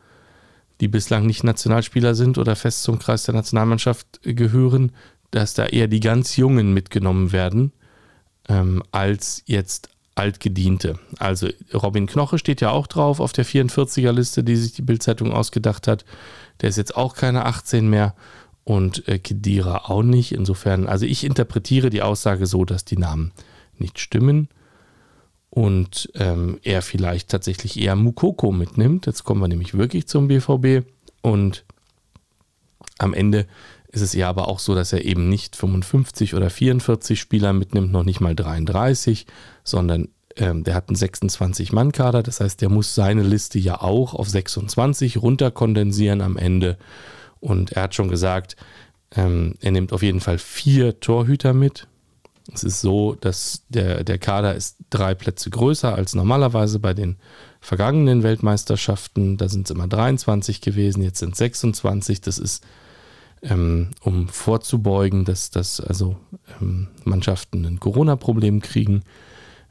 [0.81, 4.93] die bislang nicht Nationalspieler sind oder fest zum Kreis der Nationalmannschaft gehören,
[5.31, 7.73] dass da eher die ganz Jungen mitgenommen werden,
[8.49, 10.99] ähm, als jetzt Altgediente.
[11.19, 15.89] Also Robin Knoche steht ja auch drauf auf der 44er-Liste, die sich die Bildzeitung ausgedacht
[15.89, 16.05] hat.
[16.61, 18.15] Der ist jetzt auch keine 18 mehr
[18.65, 20.33] und äh, Kedira auch nicht.
[20.33, 23.33] Insofern, also ich interpretiere die Aussage so, dass die Namen
[23.79, 24.49] nicht stimmen
[25.51, 29.07] und ähm, er vielleicht tatsächlich eher Mukoko mitnimmt.
[29.07, 30.87] Jetzt kommen wir nämlich wirklich zum BVB
[31.21, 31.65] und
[32.99, 33.47] am Ende
[33.89, 37.93] ist es ja aber auch so, dass er eben nicht 55 oder 44 Spieler mitnimmt,
[37.93, 39.27] noch nicht mal 33,
[39.65, 42.23] sondern ähm, der hat einen 26-Mann-Kader.
[42.23, 46.79] Das heißt, der muss seine Liste ja auch auf 26 runterkondensieren am Ende.
[47.43, 48.57] Und er hat schon gesagt,
[49.15, 51.89] ähm, er nimmt auf jeden Fall vier Torhüter mit.
[52.55, 57.17] Es ist so, dass der, der Kader ist drei Plätze größer als normalerweise bei den
[57.61, 59.37] vergangenen Weltmeisterschaften.
[59.39, 62.21] Da sind es immer 23 gewesen, jetzt sind es 26.
[62.21, 62.65] Das ist,
[63.43, 66.17] ähm, um vorzubeugen, dass, dass also
[66.61, 69.03] ähm, Mannschaften ein Corona-Problem kriegen.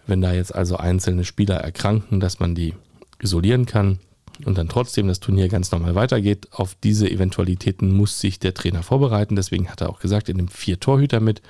[0.06, 2.74] Wenn da jetzt also einzelne Spieler erkranken, dass man die
[3.22, 4.00] isolieren kann
[4.46, 6.48] und dann trotzdem das Turnier ganz normal weitergeht.
[6.52, 9.36] Auf diese Eventualitäten muss sich der Trainer vorbereiten.
[9.36, 11.42] Deswegen hat er auch gesagt, er nimmt vier Torhüter mit.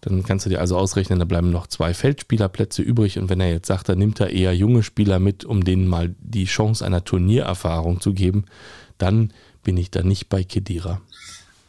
[0.00, 3.18] Dann kannst du dir also ausrechnen, da bleiben noch zwei Feldspielerplätze übrig.
[3.18, 6.14] Und wenn er jetzt sagt, dann nimmt er eher junge Spieler mit, um denen mal
[6.20, 8.44] die Chance einer Turniererfahrung zu geben,
[8.98, 9.32] dann
[9.64, 11.00] bin ich da nicht bei Kedira.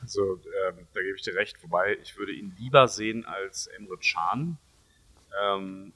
[0.01, 0.21] Also
[0.67, 4.57] ähm, da gebe ich dir recht, wobei ich würde ihn lieber sehen als Emre Can.
[5.41, 5.93] Ähm,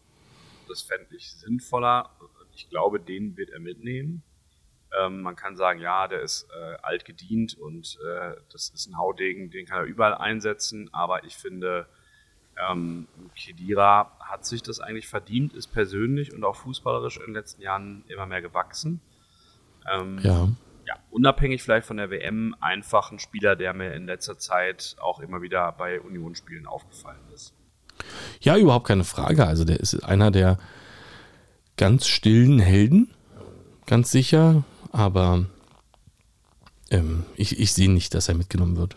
[0.67, 2.09] das fände ich sinnvoller.
[2.55, 4.23] Ich glaube, den wird er mitnehmen.
[4.99, 8.97] Ähm, man kann sagen, ja, der ist äh, alt gedient und äh, das ist ein
[8.97, 11.87] Haudegen, den kann er überall einsetzen, aber ich finde,
[12.69, 17.61] ähm, Kedira hat sich das eigentlich verdient, ist persönlich und auch fußballerisch in den letzten
[17.61, 18.99] Jahren immer mehr gewachsen.
[19.91, 20.49] Ähm, ja.
[20.85, 20.95] ja.
[21.09, 25.41] Unabhängig vielleicht von der WM, einfach ein Spieler, der mir in letzter Zeit auch immer
[25.41, 27.53] wieder bei Unionsspielen aufgefallen ist.
[28.41, 29.45] Ja, überhaupt keine Frage.
[29.45, 30.57] Also der ist einer der
[31.77, 33.13] ganz stillen Helden,
[33.85, 35.45] ganz sicher aber
[36.89, 38.95] ähm, ich, ich sehe nicht, dass er mitgenommen wird.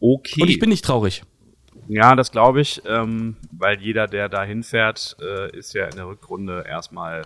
[0.00, 0.42] Okay.
[0.42, 1.24] Und ich bin nicht traurig.
[1.88, 6.06] Ja, das glaube ich, ähm, weil jeder, der da hinfährt, äh, ist ja in der
[6.06, 7.22] Rückrunde erstmal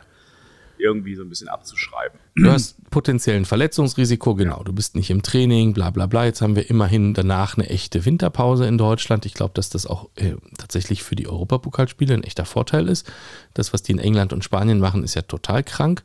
[0.79, 2.19] irgendwie so ein bisschen abzuschreiben.
[2.35, 4.63] Du hast potenziell ein Verletzungsrisiko, genau.
[4.63, 6.27] Du bist nicht im Training, bla bla bla.
[6.27, 9.25] Jetzt haben wir immerhin danach eine echte Winterpause in Deutschland.
[9.25, 13.11] Ich glaube, dass das auch äh, tatsächlich für die Europapokalspiele ein echter Vorteil ist.
[13.55, 16.05] Das, was die in England und Spanien machen, ist ja total krank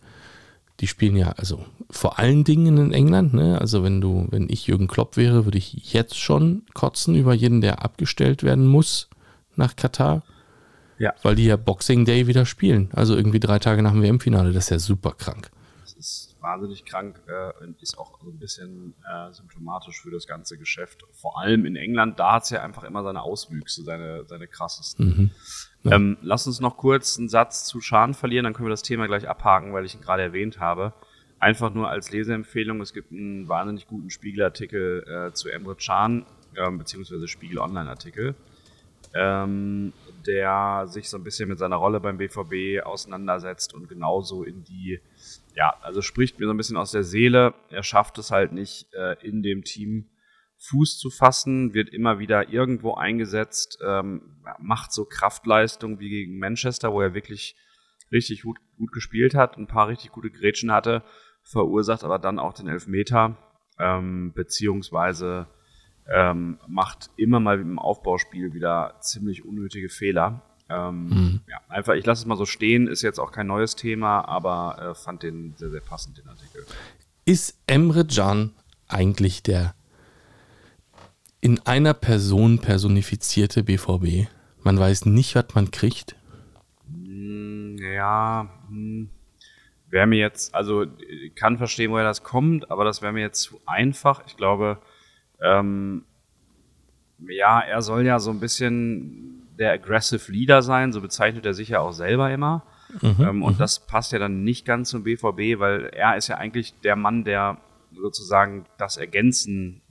[0.81, 3.33] die spielen ja also vor allen Dingen in England.
[3.33, 3.59] Ne?
[3.61, 7.61] Also wenn du, wenn ich Jürgen Klopp wäre, würde ich jetzt schon kotzen über jeden,
[7.61, 9.07] der abgestellt werden muss
[9.55, 10.23] nach Katar.
[10.97, 11.13] Ja.
[11.21, 12.89] Weil die ja Boxing Day wieder spielen.
[12.93, 14.53] Also irgendwie drei Tage nach dem WM-Finale.
[14.53, 15.51] Das ist ja super krank.
[15.81, 20.27] Das ist wahnsinnig krank äh, und ist auch so ein bisschen äh, symptomatisch für das
[20.27, 21.03] ganze Geschäft.
[21.13, 25.05] Vor allem in England, da hat es ja einfach immer seine Auswüchse, seine, seine krassesten.
[25.05, 25.31] Mhm.
[25.83, 25.95] Ja.
[25.95, 29.07] Ähm, lass uns noch kurz einen Satz zu Schaden verlieren, dann können wir das Thema
[29.07, 30.93] gleich abhaken, weil ich ihn gerade erwähnt habe.
[31.39, 36.25] Einfach nur als Leseempfehlung, es gibt einen wahnsinnig guten Spiegelartikel äh, zu Emre Can,
[36.55, 38.35] äh, beziehungsweise Spiegel-Online-Artikel,
[39.15, 39.91] ähm,
[40.27, 44.99] der sich so ein bisschen mit seiner Rolle beim BVB auseinandersetzt und genauso in die,
[45.55, 47.53] ja, also spricht mir so ein bisschen aus der Seele.
[47.69, 50.09] Er schafft es halt nicht äh, in dem Team
[50.69, 56.93] Fuß zu fassen, wird immer wieder irgendwo eingesetzt, ähm, macht so Kraftleistung wie gegen Manchester,
[56.93, 57.55] wo er wirklich
[58.11, 61.03] richtig gut, gut gespielt hat, ein paar richtig gute Grätschen hatte,
[61.41, 63.37] verursacht aber dann auch den Elfmeter,
[63.79, 65.47] ähm, beziehungsweise
[66.07, 70.43] ähm, macht immer mal im Aufbauspiel wieder ziemlich unnötige Fehler.
[70.71, 71.39] Ähm, mhm.
[71.49, 74.91] ja, einfach, ich lasse es mal so stehen, ist jetzt auch kein neues Thema, aber
[74.91, 76.65] äh, fand den sehr, sehr passend, den Artikel.
[77.25, 78.51] Ist Emre Can
[78.87, 79.73] eigentlich der
[81.41, 84.27] in einer Person personifizierte BVB.
[84.63, 86.15] Man weiß nicht, was man kriegt.
[86.87, 89.09] Hm, ja, hm.
[89.89, 93.41] wäre mir jetzt, also ich kann verstehen, woher das kommt, aber das wäre mir jetzt
[93.41, 94.23] zu einfach.
[94.27, 94.77] Ich glaube,
[95.41, 96.05] ähm,
[97.27, 101.69] ja, er soll ja so ein bisschen der aggressive Leader sein, so bezeichnet er sich
[101.69, 102.65] ja auch selber immer.
[102.99, 103.57] Mhm, ähm, und mhm.
[103.59, 107.23] das passt ja dann nicht ganz zum BVB, weil er ist ja eigentlich der Mann,
[107.23, 107.57] der
[107.93, 109.81] sozusagen das ergänzen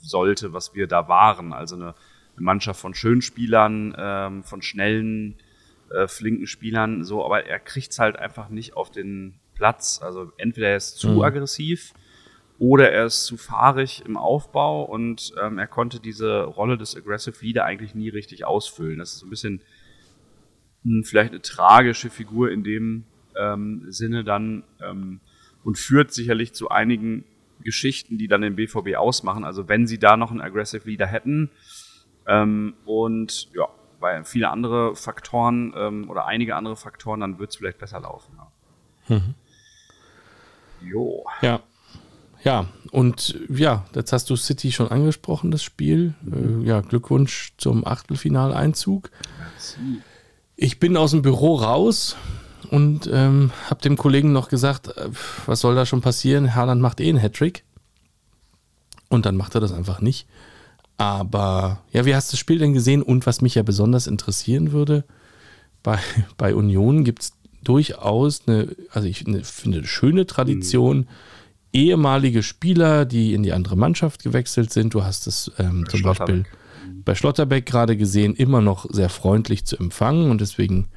[0.00, 1.52] sollte, was wir da waren.
[1.52, 1.94] Also eine,
[2.36, 5.36] eine Mannschaft von schönen Spielern, ähm, von schnellen,
[5.90, 10.00] äh, flinken Spielern, so, aber er kriegt es halt einfach nicht auf den Platz.
[10.02, 11.20] Also entweder er ist zu mhm.
[11.22, 11.92] aggressiv
[12.62, 17.44] oder er ist zu fahrig im Aufbau und ähm, er konnte diese Rolle des Aggressive
[17.44, 19.00] Leader eigentlich nie richtig ausfüllen.
[19.00, 19.62] Das ist so ein bisschen
[20.84, 23.02] mh, hm, vielleicht eine tragische Figur in dem
[23.36, 25.18] ähm, Sinne dann ähm,
[25.64, 27.24] und führt sicherlich zu einigen
[27.64, 29.42] Geschichten, die dann den BVB ausmachen.
[29.42, 31.50] Also wenn sie da noch einen Aggressive Leader hätten
[32.28, 33.66] ähm, und ja,
[33.98, 38.38] weil viele andere Faktoren ähm, oder einige andere Faktoren, dann wird es vielleicht besser laufen.
[39.08, 39.16] Ja.
[39.16, 39.34] Mhm.
[40.80, 41.24] Jo.
[41.40, 41.60] Ja.
[42.44, 46.14] Ja, und ja, jetzt hast du City schon angesprochen, das Spiel.
[46.22, 46.62] Mhm.
[46.62, 49.10] Äh, ja, Glückwunsch zum Achtelfinaleinzug.
[50.56, 52.16] Ich bin aus dem Büro raus
[52.70, 55.08] und ähm, habe dem Kollegen noch gesagt, äh,
[55.46, 56.54] was soll da schon passieren?
[56.54, 57.64] Haaland macht eh einen Hattrick.
[59.08, 60.26] Und dann macht er das einfach nicht.
[60.96, 63.02] Aber ja, wie hast du das Spiel denn gesehen?
[63.02, 65.04] Und was mich ja besonders interessieren würde,
[65.82, 65.98] bei,
[66.38, 67.32] bei Union gibt es
[67.62, 70.98] durchaus eine, also ich ne, finde eine schöne Tradition.
[70.98, 71.06] Mhm.
[71.72, 74.94] Ehemalige Spieler, die in die andere Mannschaft gewechselt sind.
[74.94, 76.44] Du hast es ähm, zum Beispiel
[77.04, 80.88] bei Schlotterbeck gerade gesehen, immer noch sehr freundlich zu empfangen und deswegen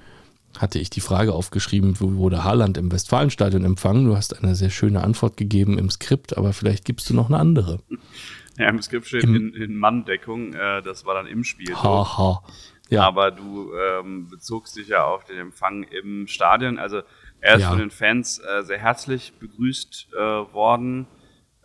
[0.59, 4.05] hatte ich die Frage aufgeschrieben, wo wurde Haaland im Westfalenstadion empfangen?
[4.05, 7.37] Du hast eine sehr schöne Antwort gegeben im Skript, aber vielleicht gibst du noch eine
[7.37, 7.79] andere.
[8.57, 11.75] Ja, im Skript steht Im, in, in Manndeckung, äh, das war dann im Spiel.
[11.75, 12.43] Ha, ha.
[12.89, 13.01] Ja.
[13.01, 16.77] Aber du ähm, bezogst dich ja auf den Empfang im Stadion.
[16.77, 17.01] Also
[17.41, 17.69] er ist ja.
[17.69, 21.07] von den Fans äh, sehr herzlich begrüßt äh, worden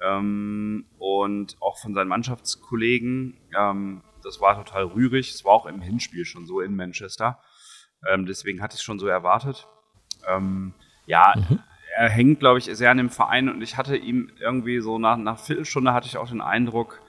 [0.02, 3.38] ähm, und auch von seinen Mannschaftskollegen.
[3.56, 5.30] Ähm, das war total rührig.
[5.30, 7.38] Es war auch im Hinspiel schon so in Manchester.
[8.08, 9.66] Ähm, deswegen hatte ich es schon so erwartet.
[10.28, 10.74] Ähm,
[11.06, 11.60] ja, mhm.
[11.96, 15.16] er hängt, glaube ich, sehr an dem Verein und ich hatte ihm irgendwie so nach
[15.16, 17.00] einer Viertelstunde hatte ich auch den Eindruck,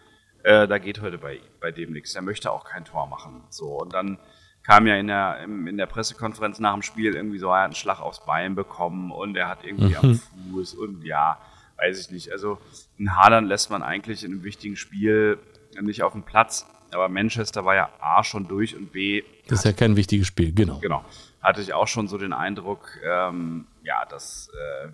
[0.44, 2.16] äh, da geht heute bei, bei dem nichts.
[2.16, 3.44] Er möchte auch kein Tor machen.
[3.50, 4.18] So, und dann
[4.64, 7.76] kam ja in der, in der Pressekonferenz nach dem Spiel irgendwie so, er hat einen
[7.76, 9.96] Schlag aufs Bein bekommen und er hat irgendwie mhm.
[9.96, 11.38] am Fuß und ja,
[11.78, 12.32] weiß ich nicht.
[12.32, 12.60] Also
[13.00, 15.40] einen Hadern lässt man eigentlich in einem wichtigen Spiel
[15.82, 16.66] nicht auf dem Platz.
[16.94, 19.24] Aber Manchester war ja A schon durch und B.
[19.48, 20.80] Das ist ja kein wichtiges Spiel, genau.
[20.80, 21.06] Genau.
[21.42, 24.90] Hatte ich auch schon so den Eindruck, ähm, ja, dass äh,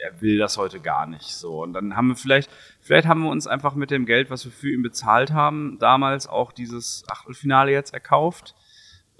[0.00, 1.34] er will das heute gar nicht.
[1.34, 1.62] So.
[1.62, 2.50] Und dann haben wir vielleicht,
[2.80, 6.26] vielleicht haben wir uns einfach mit dem Geld, was wir für ihn bezahlt haben, damals
[6.26, 8.54] auch dieses Achtelfinale jetzt erkauft.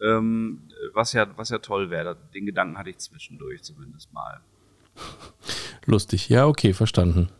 [0.02, 2.16] Ähm, was ja, was ja toll wäre.
[2.34, 4.40] Den Gedanken hatte ich zwischendurch zumindest mal.
[5.84, 7.30] Lustig, ja, okay, verstanden.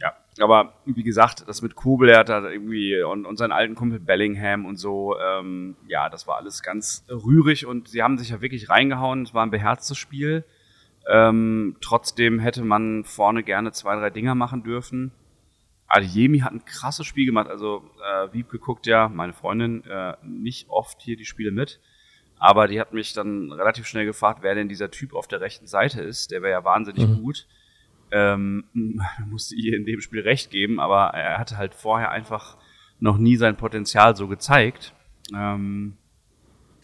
[0.00, 3.74] Ja, aber wie gesagt, das mit Kubel, er hat da irgendwie und, und seinen alten
[3.74, 8.30] Kumpel Bellingham und so, ähm, ja, das war alles ganz rührig und sie haben sich
[8.30, 9.22] ja wirklich reingehauen.
[9.22, 10.44] Es war ein beherztes Spiel.
[11.08, 15.12] Ähm, trotzdem hätte man vorne gerne zwei, drei Dinger machen dürfen.
[15.90, 17.48] Adeyemi hat ein krasses Spiel gemacht.
[17.48, 21.80] Also äh, Wiebke guckt ja, meine Freundin, äh, nicht oft hier die Spiele mit.
[22.38, 25.66] Aber die hat mich dann relativ schnell gefragt, wer denn dieser Typ auf der rechten
[25.66, 26.30] Seite ist.
[26.30, 27.22] Der wäre ja wahnsinnig mhm.
[27.22, 27.48] gut.
[28.12, 28.64] Ähm,
[29.26, 32.56] musste ihr in dem Spiel recht geben, aber er hatte halt vorher einfach
[33.00, 34.94] noch nie sein Potenzial so gezeigt.
[35.34, 35.96] Ähm,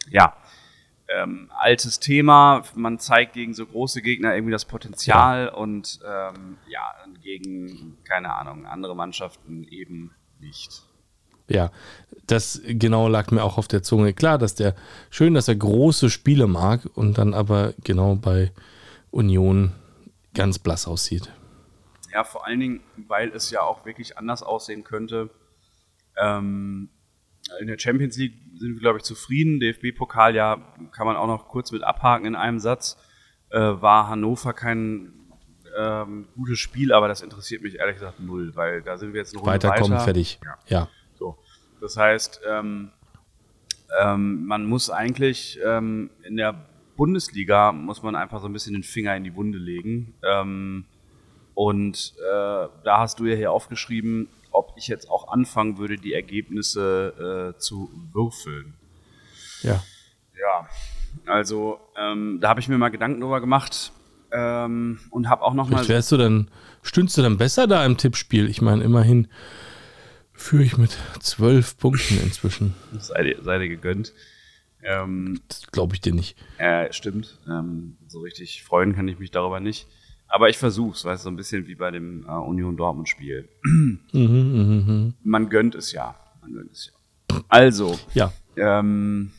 [0.09, 0.35] ja,
[1.09, 2.63] ähm, altes Thema.
[2.75, 5.53] Man zeigt gegen so große Gegner irgendwie das Potenzial ja.
[5.53, 10.83] und ähm, ja, gegen, keine Ahnung, andere Mannschaften eben nicht.
[11.49, 11.71] Ja,
[12.25, 14.13] das genau lag mir auch auf der Zunge.
[14.13, 14.75] Klar, dass der
[15.09, 18.51] schön, dass er große Spiele mag und dann aber genau bei
[19.11, 19.71] Union
[20.33, 21.31] ganz blass aussieht.
[22.11, 25.29] Ja, vor allen Dingen, weil es ja auch wirklich anders aussehen könnte.
[26.17, 26.89] Ähm,
[27.59, 29.59] in der Champions League sind wir, glaube ich, zufrieden.
[29.59, 30.57] DFB-Pokal, ja,
[30.91, 32.97] kann man auch noch kurz mit abhaken in einem Satz.
[33.49, 35.13] Äh, war Hannover kein
[35.77, 39.33] ähm, gutes Spiel, aber das interessiert mich ehrlich gesagt null, weil da sind wir jetzt
[39.33, 40.03] noch Weiterkommen, weiter.
[40.03, 40.39] fertig.
[40.43, 40.57] Ja.
[40.67, 40.89] ja.
[41.17, 41.37] So.
[41.79, 42.91] Das heißt, ähm,
[44.01, 48.83] ähm, man muss eigentlich ähm, in der Bundesliga muss man einfach so ein bisschen den
[48.83, 50.15] Finger in die Wunde legen.
[50.23, 50.85] Ähm,
[51.53, 56.13] und äh, da hast du ja hier aufgeschrieben, ob ich jetzt auch anfangen würde, die
[56.13, 58.75] Ergebnisse äh, zu würfeln.
[59.61, 59.83] Ja.
[60.39, 60.69] Ja,
[61.25, 63.91] also ähm, da habe ich mir mal Gedanken drüber gemacht
[64.31, 65.87] ähm, und habe auch noch mal.
[65.87, 66.49] Wärst du dann,
[66.83, 68.49] stündest du dann besser da im Tippspiel?
[68.49, 69.27] Ich meine, immerhin
[70.33, 72.75] führe ich mit zwölf Punkten inzwischen.
[72.99, 74.13] sei, dir, sei dir gegönnt.
[74.83, 76.37] Ähm, das glaube ich dir nicht.
[76.59, 77.39] Ja, stimmt.
[77.47, 79.87] Ähm, so richtig freuen kann ich mich darüber nicht.
[80.27, 83.47] Aber ich versuch's, weißt du, so ein bisschen wie bei dem äh, Union Dortmund Spiel.
[83.63, 85.13] Mhm, mh, mh.
[85.23, 86.15] Man gönnt es ja.
[86.41, 87.41] Man gönnt es ja.
[87.47, 88.33] Also, ja.
[88.55, 89.31] Ähm,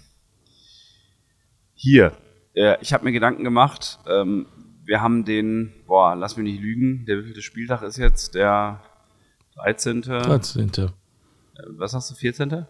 [1.75, 2.13] hier,
[2.55, 3.99] äh, ich habe mir Gedanken gemacht.
[4.07, 4.47] Ähm,
[4.85, 8.35] wir haben den, boah, lass mich nicht lügen, der wievielte Spieltag ist jetzt?
[8.35, 8.83] Der
[9.57, 10.03] 13.
[10.03, 10.69] 13.
[10.77, 10.89] Äh,
[11.69, 12.67] was hast du, 14.?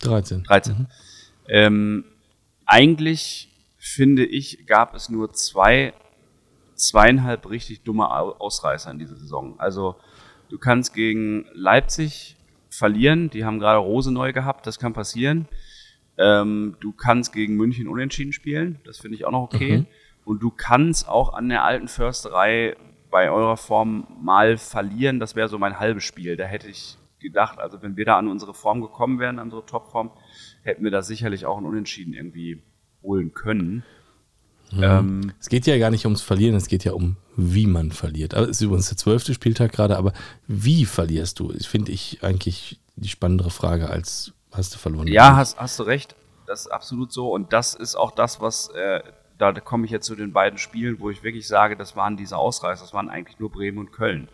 [0.00, 0.44] 13.
[0.44, 0.78] 13.
[0.78, 0.86] Mhm.
[1.48, 2.04] Ähm,
[2.66, 5.94] eigentlich finde ich, gab es nur zwei
[6.78, 9.58] zweieinhalb richtig dumme Ausreißer in dieser Saison.
[9.58, 9.96] Also
[10.48, 12.36] du kannst gegen Leipzig
[12.70, 15.48] verlieren, die haben gerade Rose neu gehabt, das kann passieren.
[16.16, 19.78] Ähm, du kannst gegen München unentschieden spielen, das finde ich auch noch okay.
[19.78, 19.86] Mhm.
[20.24, 22.76] Und du kannst auch an der alten Försterei
[23.10, 26.36] bei eurer Form mal verlieren, das wäre so mein halbes Spiel.
[26.36, 29.64] Da hätte ich gedacht, also wenn wir da an unsere Form gekommen wären, an unsere
[29.64, 30.10] Topform,
[30.62, 32.62] hätten wir da sicherlich auch ein Unentschieden irgendwie
[33.02, 33.84] holen können.
[34.70, 34.82] Mhm.
[34.82, 38.34] Ähm, es geht ja gar nicht ums Verlieren, es geht ja um, wie man verliert.
[38.34, 40.12] Aber es ist übrigens der zwölfte Spieltag gerade, aber
[40.46, 41.52] wie verlierst du?
[41.60, 45.06] Finde ich eigentlich die spannendere Frage als hast du verloren.
[45.06, 46.16] Ja, hast, hast du recht.
[46.46, 47.32] Das ist absolut so.
[47.32, 49.02] Und das ist auch das, was, äh,
[49.36, 52.36] da komme ich jetzt zu den beiden Spielen, wo ich wirklich sage, das waren diese
[52.36, 54.28] Ausreißer, das waren eigentlich nur Bremen und Köln.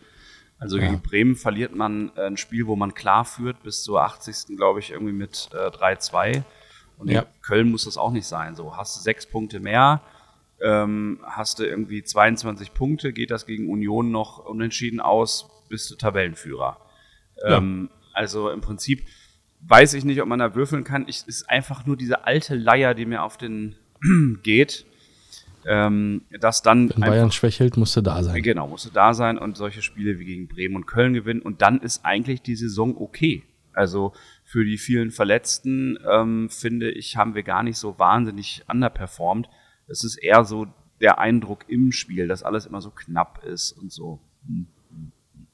[0.59, 0.87] Also ja.
[0.87, 4.57] gegen Bremen verliert man äh, ein Spiel, wo man klar führt, bis zur 80.
[4.57, 6.43] glaube ich, irgendwie mit äh, 3-2.
[6.99, 7.23] Und ja.
[7.23, 8.55] in Köln muss das auch nicht sein.
[8.55, 10.01] So, hast du sechs Punkte mehr,
[10.61, 15.97] ähm, hast du irgendwie 22 Punkte, geht das gegen Union noch unentschieden aus, bist du
[15.97, 16.79] Tabellenführer.
[17.43, 17.59] Ja.
[17.59, 19.05] Ähm, also im Prinzip
[19.61, 21.07] weiß ich nicht, ob man da würfeln kann.
[21.09, 23.77] Es ist einfach nur diese alte Leier, die mir auf den
[24.43, 24.85] geht,
[25.67, 26.91] ähm, dass dann.
[26.91, 28.43] Wenn Bayern schwächelt, musste da sein.
[28.43, 31.43] Genau, musste da sein und solche Spiele wie gegen Bremen und Köln gewinnen.
[31.43, 33.45] Und dann ist eigentlich die Saison okay.
[33.73, 34.13] Also
[34.45, 39.49] für die vielen Verletzten, ähm, finde ich, haben wir gar nicht so wahnsinnig underperformed.
[39.87, 40.67] Es ist eher so
[41.01, 44.21] der Eindruck im Spiel, dass alles immer so knapp ist und so.
[44.47, 45.47] Hm, hm, hm.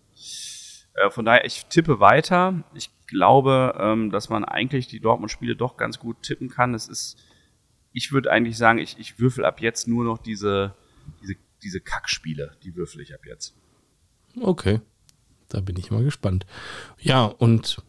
[0.95, 2.63] Äh, von daher, ich tippe weiter.
[2.75, 6.75] Ich glaube, ähm, dass man eigentlich die Dortmund-Spiele doch ganz gut tippen kann.
[6.75, 7.17] Es ist,
[7.93, 10.75] ich würde eigentlich sagen, ich, ich würfel ab jetzt nur noch diese,
[11.23, 12.53] diese, diese Kackspiele.
[12.63, 13.55] Die würfel ich ab jetzt.
[14.41, 14.81] Okay.
[15.49, 16.47] Da bin ich mal gespannt.
[16.99, 17.83] Ja, und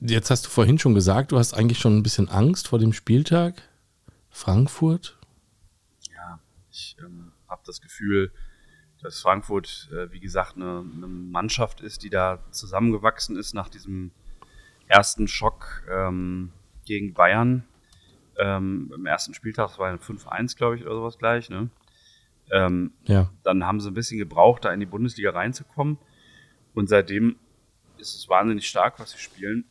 [0.00, 2.92] jetzt hast du vorhin schon gesagt, du hast eigentlich schon ein bisschen Angst vor dem
[2.92, 3.62] Spieltag.
[4.36, 5.16] Frankfurt?
[6.14, 6.38] Ja,
[6.70, 8.30] ich ähm, habe das Gefühl,
[9.00, 14.10] dass Frankfurt, äh, wie gesagt, eine, eine, Mannschaft ist, die da zusammengewachsen ist nach diesem
[14.88, 16.52] ersten Schock ähm,
[16.84, 17.64] gegen Bayern.
[18.38, 21.48] Ähm, Im ersten Spieltag, das war ein 5-1, glaube ich, oder sowas gleich.
[21.48, 21.70] Ne?
[22.50, 23.32] Ähm, ja.
[23.42, 25.96] Dann haben sie ein bisschen gebraucht, da in die Bundesliga reinzukommen.
[26.74, 27.36] Und seitdem
[27.96, 29.64] ist es wahnsinnig stark, was sie spielen.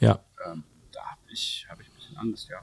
[0.00, 0.18] Ja.
[0.44, 2.62] Ähm, da habe ich, hab ich ein bisschen Angst, ja.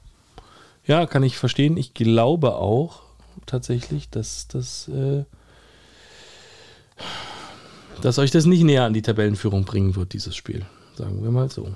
[0.85, 1.77] Ja, kann ich verstehen.
[1.77, 3.03] Ich glaube auch
[3.45, 4.87] tatsächlich, dass das.
[4.87, 5.25] Äh
[8.01, 10.65] dass euch das nicht näher an die Tabellenführung bringen wird, dieses Spiel.
[10.95, 11.75] Sagen wir mal so.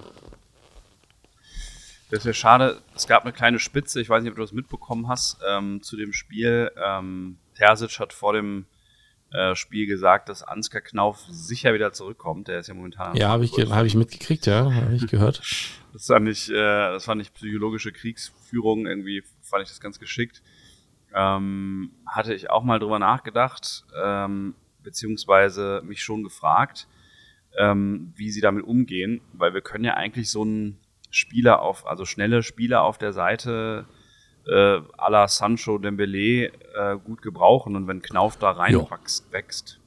[2.11, 2.81] Das wäre schade.
[2.95, 5.97] Es gab eine kleine Spitze, ich weiß nicht, ob du das mitbekommen hast, ähm, zu
[5.97, 6.71] dem Spiel.
[6.81, 8.65] Ähm, Terzic hat vor dem
[9.33, 12.47] äh, Spiel gesagt, dass Ansgar Knauf sicher wieder zurückkommt.
[12.47, 13.15] Der ist ja momentan.
[13.15, 15.41] Ja, habe ich, hab ich mitgekriegt, ja, habe ich gehört.
[15.93, 18.85] das, fand ich, äh, das fand ich psychologische Kriegsführung.
[18.85, 20.41] Irgendwie fand ich das ganz geschickt.
[21.15, 23.85] Ähm, hatte ich auch mal drüber nachgedacht.
[24.01, 26.87] Ähm, beziehungsweise mich schon gefragt,
[27.57, 30.79] ähm, wie sie damit umgehen, weil wir können ja eigentlich so einen
[31.09, 34.02] Spieler auf, also schnelle Spieler auf der Seite äh,
[34.51, 39.79] à la Sancho Dembele äh, gut gebrauchen und wenn Knauf da reinwächst, wächst,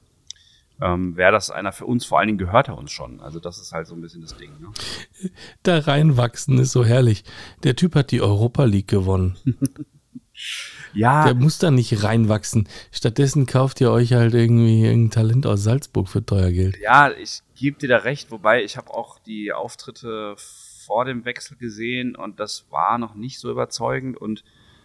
[0.80, 3.20] ähm, wäre das einer für uns, vor allen Dingen gehört er uns schon.
[3.20, 4.50] Also das ist halt so ein bisschen das Ding.
[4.60, 4.68] Ne?
[5.62, 7.24] Da reinwachsen ist so herrlich.
[7.62, 9.36] Der Typ hat die Europa League gewonnen.
[10.92, 11.24] Ja.
[11.24, 12.68] Der muss da nicht reinwachsen.
[12.92, 16.78] Stattdessen kauft ihr euch halt irgendwie irgendein Talent aus Salzburg für teuer Geld.
[16.80, 20.34] Ja, ich gebe dir da recht, wobei ich habe auch die Auftritte
[20.86, 24.44] vor dem Wechsel gesehen und das war noch nicht so überzeugend und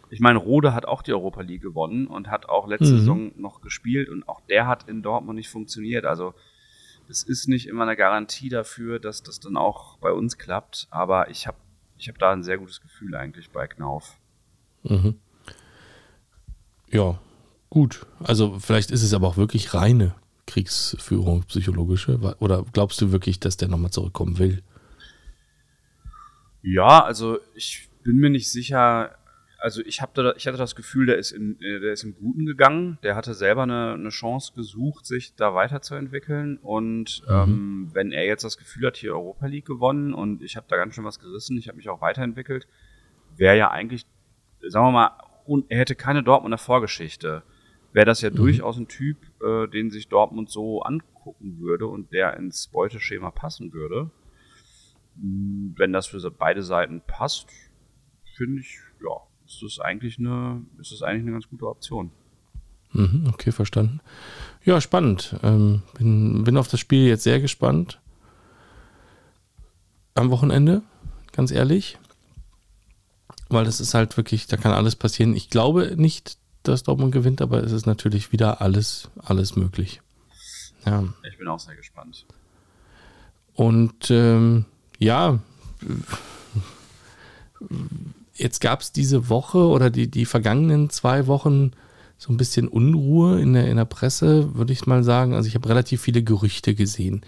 [0.10, 2.98] ich meine, Rode hat auch die Europa League gewonnen und hat auch letzte mhm.
[2.98, 6.04] Saison noch gespielt und auch der hat in Dortmund nicht funktioniert.
[6.04, 6.34] Also
[7.08, 11.30] es ist nicht immer eine Garantie dafür, dass das dann auch bei uns klappt, aber
[11.30, 11.58] ich habe
[11.98, 14.18] ich hab da ein sehr gutes Gefühl eigentlich bei Knauf.
[14.84, 15.16] Mhm.
[16.90, 17.18] Ja,
[17.70, 18.06] gut.
[18.20, 20.14] Also vielleicht ist es aber auch wirklich reine
[20.46, 22.20] Kriegsführung, psychologische.
[22.40, 24.62] Oder glaubst du wirklich, dass der nochmal zurückkommen will?
[26.62, 29.16] Ja, also ich bin mir nicht sicher.
[29.58, 32.98] Also ich, da, ich hatte das Gefühl, der ist, in, der ist im Guten gegangen.
[33.04, 36.58] Der hatte selber eine, eine Chance gesucht, sich da weiterzuentwickeln.
[36.58, 37.34] Und mhm.
[37.34, 40.78] ähm, wenn er jetzt das Gefühl hat, hier Europa League gewonnen und ich habe da
[40.78, 42.68] ganz schön was gerissen, ich habe mich auch weiterentwickelt,
[43.38, 44.06] wäre ja eigentlich,
[44.68, 45.12] sagen wir mal,
[45.46, 47.44] und er hätte keine Dortmunder Vorgeschichte,
[47.94, 48.36] wäre das ja mhm.
[48.36, 53.74] durchaus ein Typ, äh, den sich Dortmund so angucken würde und der ins Beuteschema passen
[53.74, 54.10] würde.
[55.16, 57.48] Hm, wenn das für beide Seiten passt,
[58.36, 62.12] finde ich, ja, ist das eigentlich eine, ist das eigentlich eine ganz gute Option.
[62.94, 64.02] Mhm, okay, verstanden.
[64.64, 65.36] Ja, spannend.
[65.44, 68.00] Ähm, bin, bin auf das Spiel jetzt sehr gespannt.
[70.14, 70.82] Am Wochenende,
[71.32, 71.98] ganz ehrlich
[73.52, 75.36] weil das ist halt wirklich, da kann alles passieren.
[75.36, 80.02] Ich glaube nicht, dass Dortmund gewinnt, aber es ist natürlich wieder alles, alles möglich.
[80.86, 81.04] Ja.
[81.30, 82.26] Ich bin auch sehr gespannt.
[83.54, 84.66] Und ähm,
[85.02, 85.40] ja,
[88.36, 91.72] jetzt gab es diese Woche oder die, die vergangenen zwei Wochen
[92.18, 95.34] so ein bisschen Unruhe in der, in der Presse, würde ich mal sagen.
[95.34, 97.26] Also ich habe relativ viele Gerüchte gesehen.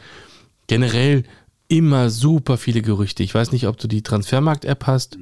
[0.68, 1.24] Generell
[1.68, 3.24] immer super viele Gerüchte.
[3.24, 5.18] Ich weiß nicht, ob du die Transfermarkt-App hast.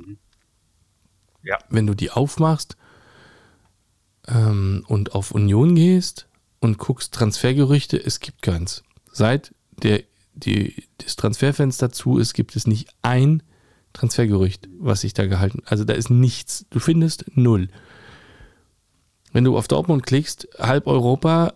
[1.43, 1.57] Ja.
[1.69, 2.75] Wenn du die aufmachst
[4.27, 6.27] ähm, und auf Union gehst
[6.59, 8.83] und guckst Transfergerüchte, es gibt keins.
[9.11, 10.03] Seit der,
[10.33, 13.43] die, das Transferfenster zu ist, gibt es nicht ein
[13.93, 16.65] Transfergerücht, was sich da gehalten Also da ist nichts.
[16.69, 17.67] Du findest null.
[19.33, 21.53] Wenn du auf Dortmund klickst, halb Europa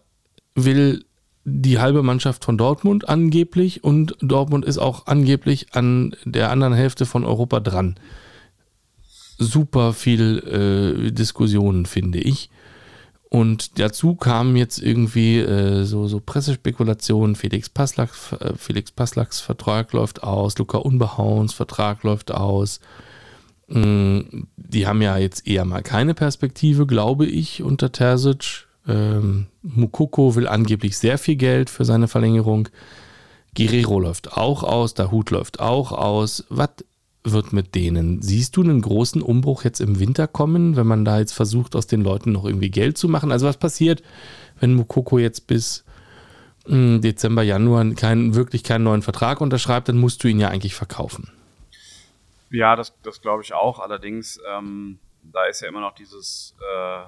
[0.55, 1.05] will
[1.43, 7.05] die halbe Mannschaft von Dortmund angeblich und Dortmund ist auch angeblich an der anderen Hälfte
[7.05, 7.99] von Europa dran
[9.37, 12.49] super viel äh, Diskussionen, finde ich.
[13.29, 19.93] Und dazu kamen jetzt irgendwie äh, so, so Pressespekulationen, Felix Passlacks, äh, Felix Passlacks Vertrag
[19.93, 22.79] läuft aus, Luca Unbehauens Vertrag läuft aus.
[23.67, 24.19] Mm,
[24.55, 28.67] die haben ja jetzt eher mal keine Perspektive, glaube ich, unter Terzic.
[28.87, 32.69] Ähm, Mukoko will angeblich sehr viel Geld für seine Verlängerung.
[33.57, 36.45] Guerrero läuft auch aus, Dahut läuft auch aus.
[36.49, 36.69] Was
[37.31, 38.21] wird mit denen?
[38.21, 41.87] Siehst du einen großen Umbruch jetzt im Winter kommen, wenn man da jetzt versucht, aus
[41.87, 43.31] den Leuten noch irgendwie Geld zu machen?
[43.31, 44.03] Also was passiert,
[44.59, 45.85] wenn Mukoko jetzt bis
[46.67, 50.49] mh, mm, Dezember, Januar kein, wirklich keinen neuen Vertrag unterschreibt, dann musst du ihn ja
[50.49, 51.31] eigentlich verkaufen.
[52.51, 53.79] Ja, das, das glaube ich auch.
[53.79, 57.05] Allerdings, ähm, da ist ja immer noch dieses, äh,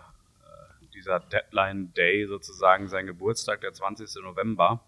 [0.94, 4.24] dieser Deadline Day sozusagen, sein Geburtstag, der 20.
[4.24, 4.82] November.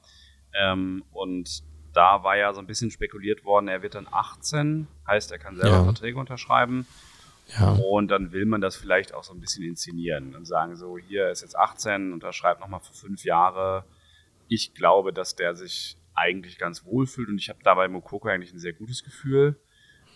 [0.53, 1.63] Ähm, und
[1.93, 5.55] da war ja so ein bisschen spekuliert worden, er wird dann 18, heißt, er kann
[5.55, 5.83] selber ja.
[5.83, 6.85] Verträge unterschreiben.
[7.59, 7.71] Ja.
[7.71, 11.29] Und dann will man das vielleicht auch so ein bisschen inszenieren und sagen so, hier
[11.29, 13.85] ist jetzt 18, unterschreibt nochmal für fünf Jahre.
[14.47, 18.53] Ich glaube, dass der sich eigentlich ganz wohl fühlt und ich habe dabei Mokoko eigentlich
[18.53, 19.59] ein sehr gutes Gefühl.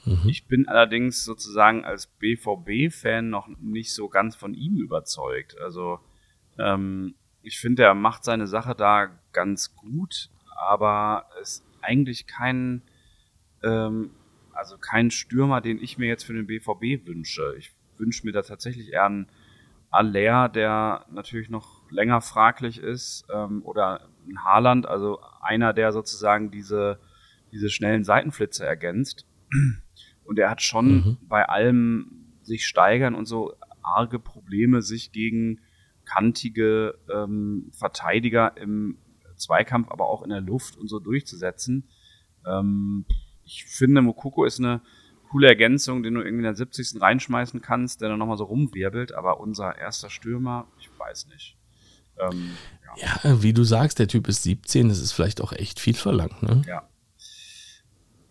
[0.05, 0.27] Mhm.
[0.27, 5.57] Ich bin allerdings sozusagen als BVB-Fan noch nicht so ganz von ihm überzeugt.
[5.59, 5.99] Also
[6.59, 12.81] ähm, ich finde, er macht seine Sache da ganz gut, aber es ist eigentlich kein,
[13.63, 14.11] ähm,
[14.53, 17.55] also kein Stürmer, den ich mir jetzt für den BVB wünsche.
[17.57, 19.27] Ich wünsche mir da tatsächlich eher einen
[19.89, 26.49] Aller, der natürlich noch länger fraglich ist, ähm, oder ein Haaland, also einer, der sozusagen
[26.49, 26.99] diese,
[27.51, 29.27] diese schnellen Seitenflitze ergänzt.
[30.23, 31.17] Und er hat schon mhm.
[31.27, 35.59] bei allem sich steigern und so arge Probleme, sich gegen
[36.05, 38.97] kantige ähm, Verteidiger im
[39.43, 41.89] Zweikampf, aber auch in der Luft und so durchzusetzen.
[42.45, 43.05] Ähm,
[43.43, 44.81] ich finde, Mokoko ist eine
[45.29, 47.01] coole Ergänzung, den du irgendwie in der 70.
[47.01, 51.57] reinschmeißen kannst, der dann nochmal so rumwirbelt, aber unser erster Stürmer, ich weiß nicht.
[52.19, 52.51] Ähm,
[52.97, 53.19] ja.
[53.23, 53.43] ja.
[53.43, 56.61] wie du sagst, der Typ ist 17, das ist vielleicht auch echt viel verlangt, ne?
[56.67, 56.87] Ja.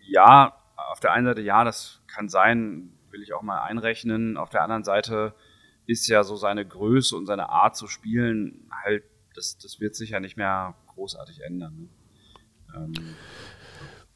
[0.05, 4.37] Ja, auf der einen Seite, ja, das kann sein, will ich auch mal einrechnen.
[4.37, 5.33] Auf der anderen Seite
[5.85, 9.03] ist ja so seine Größe und seine Art zu spielen halt,
[9.35, 11.73] das, das wird sich ja nicht mehr großartig ändern.
[11.77, 11.87] Ne?
[12.75, 12.93] Ähm,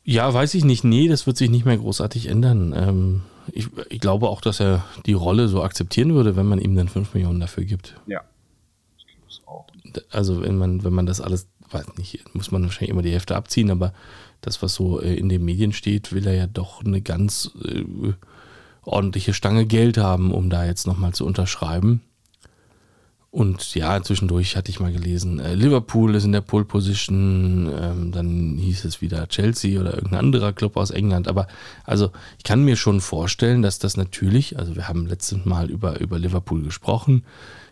[0.03, 0.84] ja, weiß ich nicht.
[0.84, 2.73] Nee, das wird sich nicht mehr großartig ändern.
[2.75, 6.75] Ähm, ich, ich, glaube auch, dass er die Rolle so akzeptieren würde, wenn man ihm
[6.75, 7.95] dann 5 Millionen dafür gibt.
[8.07, 8.21] Ja.
[10.11, 13.36] Also wenn man, wenn man das alles, weiß nicht, muss man wahrscheinlich immer die Hälfte
[13.36, 13.93] abziehen, aber
[14.41, 17.84] das, was so äh, in den Medien steht, will er ja doch eine ganz äh,
[18.84, 22.01] ordentliche Stange Geld haben, um da jetzt nochmal zu unterschreiben.
[23.30, 28.11] Und ja, zwischendurch hatte ich mal gelesen, äh, Liverpool ist in der Pole Position, ähm,
[28.11, 31.28] dann hieß es wieder Chelsea oder irgendein anderer Club aus England.
[31.28, 31.47] Aber
[31.84, 35.99] also ich kann mir schon vorstellen, dass das natürlich, also wir haben letztes Mal über,
[35.99, 37.25] über Liverpool gesprochen.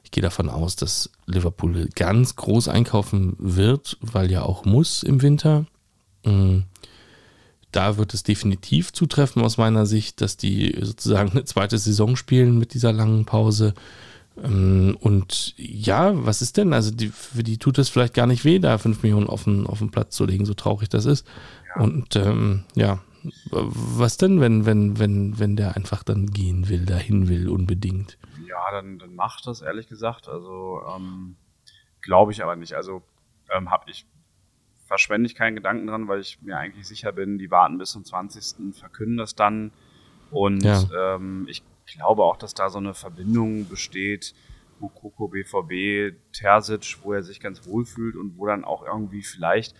[0.04, 5.22] Ich gehe davon aus, dass Liverpool ganz groß einkaufen wird, weil ja auch muss im
[5.22, 5.66] Winter.
[6.26, 6.66] Mhm.
[7.72, 12.60] Da wird es definitiv zutreffen aus meiner Sicht, dass die sozusagen eine zweite Saison spielen
[12.60, 13.74] mit dieser langen Pause.
[14.44, 16.74] Ähm, und ja, was ist denn?
[16.74, 19.68] Also die, für die tut es vielleicht gar nicht weh, da 5 Millionen auf den,
[19.68, 21.28] auf den Platz zu legen, so traurig das ist.
[21.76, 21.84] Ja.
[21.84, 23.00] Und ähm, ja,
[23.52, 28.18] was denn, wenn, wenn, wenn, wenn der einfach dann gehen will, dahin will, unbedingt?
[28.48, 30.28] Ja, dann, dann macht das, ehrlich gesagt.
[30.28, 31.38] Also ähm,
[32.02, 32.74] glaube ich aber nicht.
[32.74, 33.02] Also
[33.50, 34.06] ähm, habe ich
[34.86, 38.06] verschwende ich keinen Gedanken dran, weil ich mir eigentlich sicher bin, die warten bis zum
[38.06, 38.76] 20.
[38.76, 39.72] verkünden das dann.
[40.32, 40.84] Und ja.
[41.16, 44.34] ähm, ich glaube auch, dass da so eine Verbindung besteht,
[44.80, 49.76] Mukoko, BVB, Terzic, wo er sich ganz wohl fühlt und wo dann auch irgendwie vielleicht,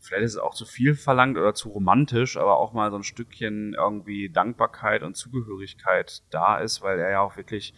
[0.00, 3.04] vielleicht ist es auch zu viel verlangt oder zu romantisch, aber auch mal so ein
[3.04, 7.74] Stückchen irgendwie Dankbarkeit und Zugehörigkeit da ist, weil er ja auch wirklich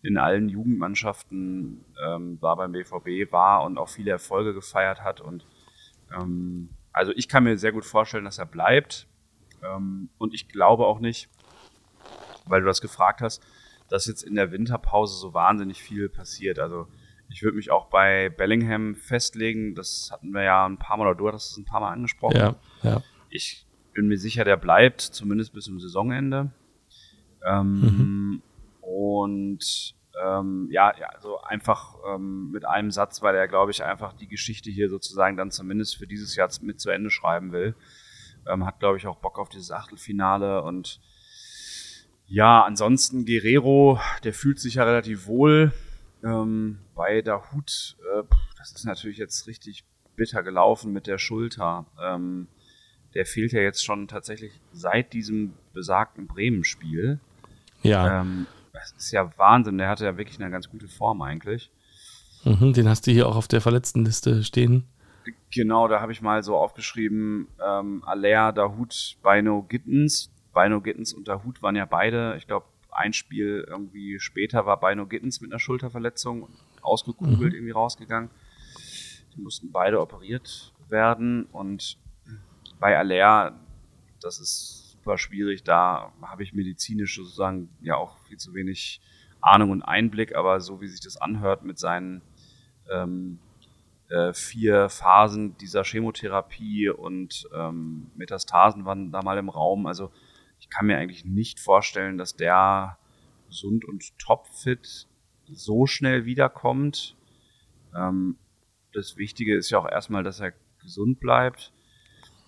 [0.00, 5.44] in allen Jugendmannschaften ähm, da beim BVB war und auch viele Erfolge gefeiert hat und
[6.16, 9.06] ähm, also ich kann mir sehr gut vorstellen, dass er bleibt.
[9.62, 11.28] Ähm, und ich glaube auch nicht,
[12.48, 13.42] weil du das gefragt hast,
[13.88, 16.58] dass jetzt in der Winterpause so wahnsinnig viel passiert.
[16.58, 16.88] Also
[17.28, 19.74] ich würde mich auch bei Bellingham festlegen.
[19.74, 22.36] Das hatten wir ja ein paar Mal, oder du hattest es ein paar Mal angesprochen.
[22.36, 23.02] Ja, ja.
[23.30, 26.52] Ich bin mir sicher, der bleibt, zumindest bis zum Saisonende.
[27.44, 28.42] Ähm, mhm.
[28.80, 29.94] Und
[30.24, 34.28] ähm, ja, ja, also einfach ähm, mit einem Satz, weil er, glaube ich, einfach die
[34.28, 37.74] Geschichte hier sozusagen dann zumindest für dieses Jahr mit zu Ende schreiben will.
[38.48, 41.00] Ähm, hat, glaube ich, auch Bock auf dieses Achtelfinale und
[42.28, 45.72] ja, ansonsten Guerrero, der fühlt sich ja relativ wohl.
[46.22, 48.22] Ähm, bei der Hut, äh,
[48.58, 49.84] das ist natürlich jetzt richtig
[50.16, 51.86] bitter gelaufen mit der Schulter.
[52.02, 52.48] Ähm,
[53.14, 57.18] der fehlt ja jetzt schon tatsächlich seit diesem besagten Bremen-Spiel.
[57.82, 58.20] Ja.
[58.20, 59.78] Ähm, das ist ja Wahnsinn.
[59.78, 61.70] Der hatte ja wirklich eine ganz gute Form eigentlich.
[62.44, 64.84] Mhm, den hast du hier auch auf der Verletztenliste stehen.
[65.52, 70.30] Genau, da habe ich mal so aufgeschrieben, ähm, Aller, Dahut, Beino, Gittens.
[70.54, 74.80] Bino Gittens und der Hut waren ja beide, ich glaube, ein Spiel irgendwie später war
[74.80, 76.48] Bino Gittens mit einer Schulterverletzung
[76.82, 77.54] ausgekugelt mhm.
[77.54, 78.30] irgendwie rausgegangen.
[79.36, 81.98] Die mussten beide operiert werden und
[82.80, 83.58] bei Aller,
[84.20, 89.00] das ist super schwierig, da habe ich medizinisch sozusagen ja auch viel zu wenig
[89.40, 92.22] Ahnung und Einblick, aber so wie sich das anhört mit seinen
[92.90, 93.38] ähm,
[94.08, 99.86] äh, vier Phasen dieser Chemotherapie und ähm, Metastasen waren da mal im Raum.
[99.86, 100.10] Also
[100.68, 102.98] ich kann mir eigentlich nicht vorstellen, dass der
[103.48, 105.06] gesund und topfit
[105.50, 107.16] so schnell wiederkommt.
[107.96, 108.36] Ähm,
[108.92, 110.52] das Wichtige ist ja auch erstmal, dass er
[110.82, 111.72] gesund bleibt.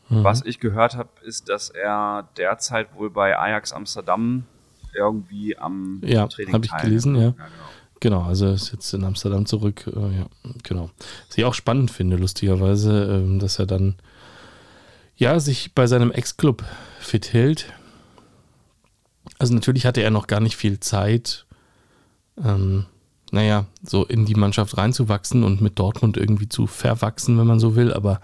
[0.08, 0.24] Mhm.
[0.24, 4.44] Was ich gehört habe, ist, dass er derzeit wohl bei Ajax Amsterdam
[4.94, 7.22] irgendwie am ja, Training habe ich gelesen, ja.
[7.22, 7.46] ja genau.
[8.00, 8.22] genau.
[8.22, 9.86] also er ist jetzt in Amsterdam zurück.
[9.86, 10.26] Äh, ja,
[10.62, 10.90] genau.
[11.28, 13.96] Was ich auch spannend finde, lustigerweise, äh, dass er dann
[15.16, 16.64] ja sich bei seinem Ex-Club
[16.98, 17.72] fit hält.
[19.38, 21.46] Also natürlich hatte er noch gar nicht viel Zeit,
[22.42, 22.86] ähm,
[23.32, 27.76] naja, so in die Mannschaft reinzuwachsen und mit Dortmund irgendwie zu verwachsen, wenn man so
[27.76, 28.20] will, aber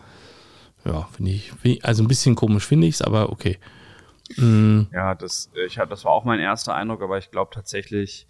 [0.84, 1.52] ja, finde ich,
[1.84, 3.58] also ein bisschen komisch finde ich es, aber okay.
[4.36, 4.88] Mhm.
[4.92, 8.26] Ja, das, ich, das war auch mein erster Eindruck, aber ich glaube tatsächlich,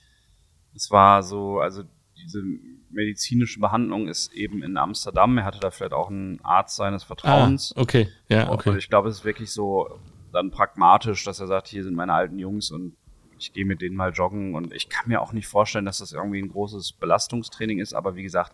[0.74, 1.82] es war so, also
[2.16, 2.42] diese
[2.90, 5.38] medizinische Behandlung ist eben in Amsterdam.
[5.38, 7.72] Er hatte da vielleicht auch einen Arzt seines Vertrauens.
[7.76, 8.70] Ah, okay, ja, okay.
[8.70, 9.98] Und ich glaube, es ist wirklich so
[10.32, 12.96] dann pragmatisch, dass er sagt, hier sind meine alten Jungs und
[13.38, 14.54] ich gehe mit denen mal joggen.
[14.54, 18.16] Und ich kann mir auch nicht vorstellen, dass das irgendwie ein großes Belastungstraining ist, aber
[18.16, 18.52] wie gesagt,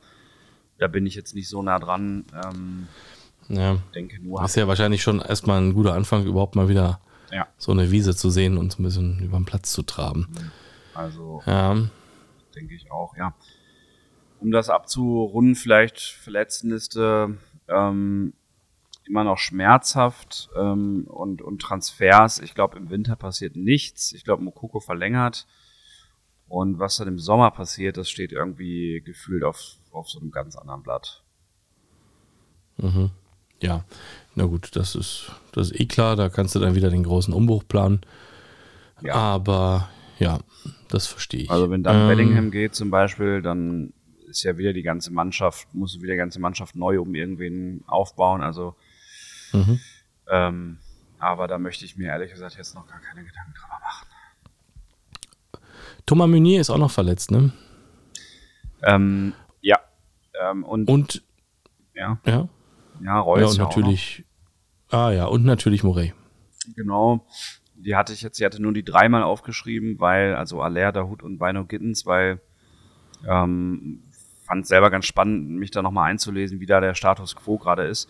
[0.78, 2.24] da bin ich jetzt nicht so nah dran.
[2.44, 2.88] Ähm,
[3.48, 3.76] ja.
[3.94, 4.42] Denke nur.
[4.44, 7.00] Ist ja wahrscheinlich schon erstmal ein guter Anfang, überhaupt mal wieder
[7.30, 7.46] ja.
[7.56, 10.28] so eine Wiese zu sehen und ein bisschen über den Platz zu traben.
[10.94, 11.76] Also, ja.
[12.54, 13.34] denke ich auch, ja.
[14.40, 18.32] Um das abzurunden, vielleicht Verletztenliste ähm,
[19.07, 22.38] immer noch schmerzhaft ähm, und, und Transfers.
[22.40, 24.12] Ich glaube, im Winter passiert nichts.
[24.12, 25.46] Ich glaube, Mokoko verlängert.
[26.48, 30.57] Und was dann im Sommer passiert, das steht irgendwie gefühlt auf, auf so einem ganz
[30.57, 31.22] anderen Blatt.
[32.76, 33.11] Mhm.
[33.61, 33.84] Ja,
[34.34, 37.32] na gut, das ist, das ist eh klar, da kannst du dann wieder den großen
[37.32, 38.00] Umbruch planen.
[39.03, 39.14] Ja.
[39.14, 39.88] Aber
[40.18, 40.40] ja,
[40.88, 41.50] das verstehe ich.
[41.50, 43.92] Also wenn dann ähm, Bellingham geht zum Beispiel, dann
[44.28, 48.42] ist ja wieder die ganze Mannschaft, muss wieder die ganze Mannschaft neu um irgendwen aufbauen.
[48.42, 48.74] Also
[49.53, 49.80] mhm.
[50.28, 50.78] ähm,
[51.18, 54.09] aber da möchte ich mir ehrlich gesagt jetzt noch gar keine Gedanken drüber machen.
[56.05, 57.53] Thomas Meunier ist auch noch verletzt, ne?
[58.82, 59.78] Ähm, ja.
[60.40, 61.22] Ähm, und, und
[61.94, 62.18] ja.
[62.26, 62.48] ja.
[63.03, 63.57] Ja, Reus.
[63.57, 64.24] Ja, und natürlich.
[64.90, 66.12] Ah ja, und natürlich Morey.
[66.76, 67.26] Genau.
[67.74, 71.38] Die hatte ich jetzt, sie hatte nur die dreimal aufgeschrieben, weil, also Aller, Dahut und
[71.38, 72.40] Bino Gittens, weil
[73.26, 74.03] ähm,
[74.44, 77.84] fand es selber ganz spannend, mich da nochmal einzulesen, wie da der Status quo gerade
[77.84, 78.09] ist.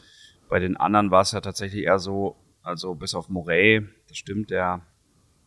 [0.53, 4.51] Bei den anderen war es ja tatsächlich eher so, also bis auf Morey, das stimmt,
[4.51, 4.83] der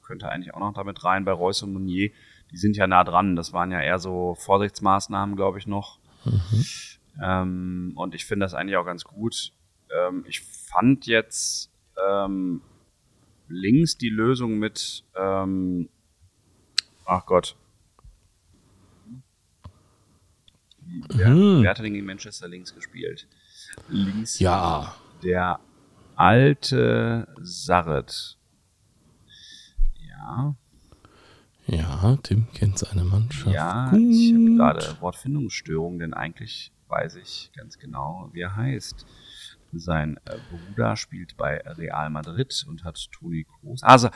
[0.01, 2.09] könnte eigentlich auch noch damit rein, bei Reus und Meunier,
[2.49, 3.35] die sind ja nah dran.
[3.35, 5.99] Das waren ja eher so Vorsichtsmaßnahmen, glaube ich, noch.
[6.23, 6.65] Mhm.
[7.21, 9.53] Ähm, und ich finde das eigentlich auch ganz gut.
[9.95, 11.71] Ähm, ich fand jetzt
[12.03, 12.63] ähm,
[13.47, 15.87] links die Lösung mit, ähm,
[17.05, 17.55] ach Gott,
[21.09, 21.61] Wer, mhm.
[21.61, 23.27] wer hat denn gegen Manchester links gespielt?
[23.89, 24.39] Links.
[24.39, 24.95] Ja.
[25.23, 25.59] Der
[26.15, 28.37] alte Sarret.
[30.07, 30.55] Ja.
[31.67, 33.53] Ja, Tim kennt seine Mannschaft.
[33.55, 33.99] Ja, Gut.
[33.99, 39.05] ich habe gerade Wortfindungsstörungen, denn eigentlich weiß ich ganz genau, wie er heißt.
[39.73, 43.83] Sein äh, Bruder spielt bei Real Madrid und hat Toni Kroos.
[43.83, 44.09] Also,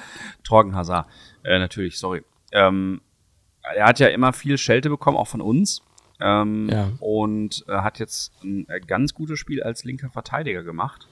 [0.44, 1.08] Torgen Hazard,
[1.44, 2.24] äh, natürlich, sorry.
[2.52, 3.02] Ähm,
[3.62, 5.82] er hat ja immer viel Schelte bekommen, auch von uns.
[6.20, 6.92] Ähm, ja.
[7.00, 11.08] Und äh, hat jetzt ein äh, ganz gutes Spiel als linker Verteidiger gemacht.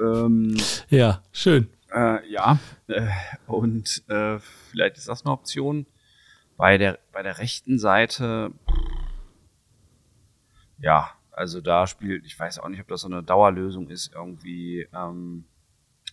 [0.00, 0.56] Ähm,
[0.88, 1.68] ja, schön.
[1.92, 3.08] Äh, ja, äh,
[3.46, 4.38] und äh,
[4.70, 5.86] vielleicht ist das eine Option.
[6.56, 8.52] Bei der, bei der rechten Seite,
[10.78, 14.88] ja, also da spielt, ich weiß auch nicht, ob das so eine Dauerlösung ist, irgendwie
[14.92, 15.44] ähm,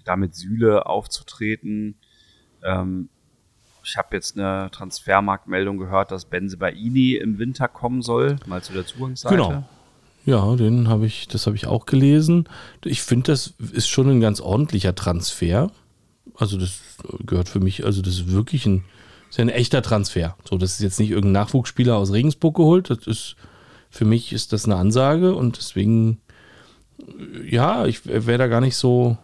[0.05, 1.97] da mit Sühle aufzutreten.
[2.63, 3.09] Ähm,
[3.85, 8.85] ich habe jetzt eine Transfermarktmeldung gehört, dass Benzebaini im Winter kommen soll, mal zu der
[8.85, 9.35] Zugangsseite.
[9.35, 9.63] Genau.
[10.25, 12.49] Ja, den habe ich, das habe ich auch gelesen.
[12.83, 15.71] Ich finde, das ist schon ein ganz ordentlicher Transfer.
[16.35, 16.79] Also das
[17.25, 18.83] gehört für mich, also das ist wirklich ein,
[19.29, 20.35] ist ein echter Transfer.
[20.49, 22.89] So, das ist jetzt nicht irgendein Nachwuchsspieler aus Regensburg geholt.
[22.89, 23.35] Das ist,
[23.91, 26.19] für mich ist das eine Ansage und deswegen,
[27.47, 29.17] ja, ich wäre da gar nicht so,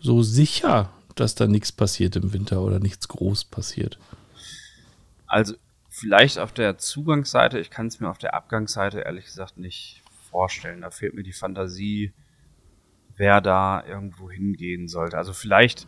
[0.00, 0.88] so sicher,
[1.20, 3.98] dass da nichts passiert im Winter oder nichts groß passiert.
[5.26, 5.54] Also
[5.88, 10.80] vielleicht auf der Zugangsseite, ich kann es mir auf der Abgangsseite ehrlich gesagt nicht vorstellen.
[10.82, 12.12] Da fehlt mir die Fantasie,
[13.16, 15.18] wer da irgendwo hingehen sollte.
[15.18, 15.86] Also vielleicht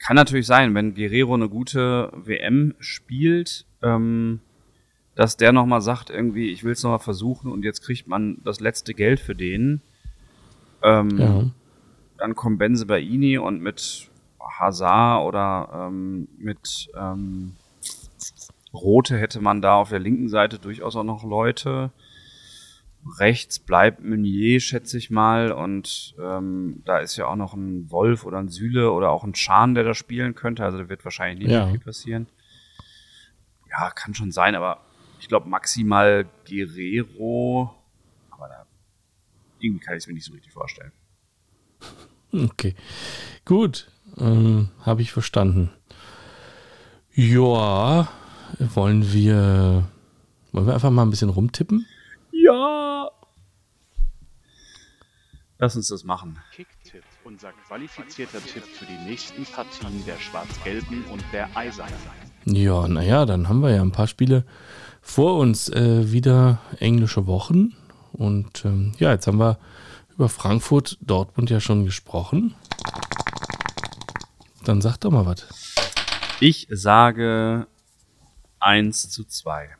[0.00, 4.40] Kann natürlich sein, wenn Guerrero eine gute WM spielt, ähm,
[5.16, 8.60] dass der nochmal sagt, irgendwie, ich will es nochmal versuchen und jetzt kriegt man das
[8.60, 9.80] letzte Geld für den.
[10.82, 11.50] Ähm, ja.
[12.18, 14.08] Dann kommen Benze Baini und mit
[14.40, 17.54] Hazard oder ähm, mit ähm,
[18.72, 21.90] Rote hätte man da auf der linken Seite durchaus auch noch Leute.
[23.18, 25.52] Rechts bleibt Meunier, schätze ich mal.
[25.52, 29.34] Und ähm, da ist ja auch noch ein Wolf oder ein Süle oder auch ein
[29.34, 30.64] Schan, der da spielen könnte.
[30.64, 31.68] Also da wird wahrscheinlich nicht ja.
[31.68, 32.26] viel passieren.
[33.70, 34.80] Ja, kann schon sein, aber
[35.20, 37.74] ich glaube maximal Guerrero.
[38.30, 38.66] Aber da,
[39.60, 40.92] irgendwie kann ich es mir nicht so richtig vorstellen.
[42.32, 42.74] Okay.
[43.44, 43.88] Gut.
[44.18, 45.70] Ähm, Habe ich verstanden.
[47.14, 48.08] Ja,
[48.58, 49.88] wollen wir,
[50.52, 51.86] wollen wir einfach mal ein bisschen rumtippen?
[52.30, 53.10] Ja.
[55.58, 56.38] Lass uns das machen.
[56.54, 61.92] Kicktipp, unser qualifizierter Tipp für die nächsten Partien der Schwarz-Gelben und der Eisernen.
[62.44, 64.44] Ja, naja, dann haben wir ja ein paar Spiele
[65.02, 65.68] vor uns.
[65.68, 67.74] Äh, wieder englische Wochen.
[68.12, 69.58] Und ähm, ja, jetzt haben wir
[70.18, 72.56] über Frankfurt, Dortmund ja schon gesprochen.
[74.64, 75.46] Dann sag doch mal was.
[76.40, 77.68] Ich sage
[78.58, 79.70] 1 zu 2.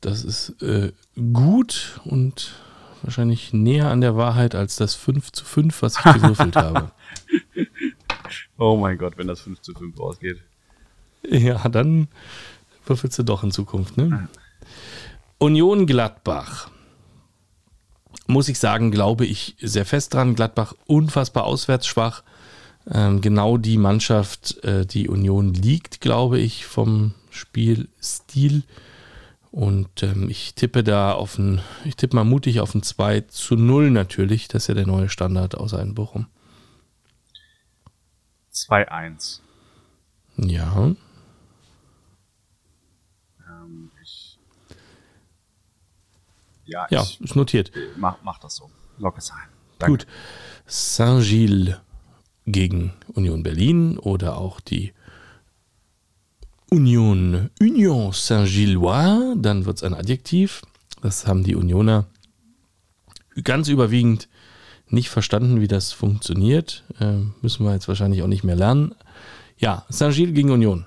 [0.00, 0.92] Das ist äh,
[1.32, 2.52] gut und
[3.02, 6.90] wahrscheinlich näher an der Wahrheit als das 5 zu 5, was ich gewürfelt habe.
[8.58, 10.42] Oh mein Gott, wenn das 5 zu 5 ausgeht.
[11.22, 12.08] Ja, dann
[12.84, 14.28] würfelst du doch in Zukunft, ne?
[15.38, 16.70] Union Gladbach.
[18.28, 20.36] Muss ich sagen, glaube ich sehr fest dran.
[20.36, 22.22] Gladbach unfassbar auswärts schwach
[22.90, 28.62] ähm, genau die Mannschaft, äh, die Union liegt, glaube ich, vom Spielstil.
[29.50, 33.56] Und ähm, ich tippe da auf ein, ich tippe mal mutig auf ein 2 zu
[33.56, 34.48] 0 natürlich.
[34.48, 36.26] Das ist ja der neue Standard aus Bochum.
[38.52, 39.40] 2-1.
[40.36, 40.94] Ja.
[43.46, 44.38] Ähm, ich,
[46.68, 47.72] ja, ja ich, ist notiert.
[47.96, 48.70] Mach, mach das so.
[48.98, 49.48] Lock es ein.
[49.78, 49.92] Danke.
[49.92, 50.06] Gut.
[50.66, 51.76] Saint-Gilles
[52.46, 54.92] gegen Union Berlin oder auch die
[56.70, 60.62] Union, Union Saint-Gillois, dann wird es ein Adjektiv.
[61.00, 62.06] Das haben die Unioner
[63.42, 64.28] ganz überwiegend
[64.88, 66.84] nicht verstanden, wie das funktioniert.
[67.00, 68.94] Äh, müssen wir jetzt wahrscheinlich auch nicht mehr lernen.
[69.56, 70.86] Ja, Saint-Gilles gegen Union.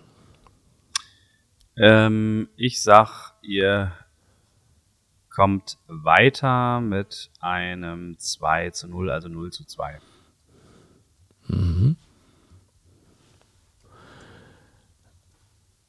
[1.77, 3.91] Ähm, ich sag, ihr
[5.32, 9.99] kommt weiter mit einem 2 zu 0, also 0 zu 2.
[11.47, 11.95] Mhm.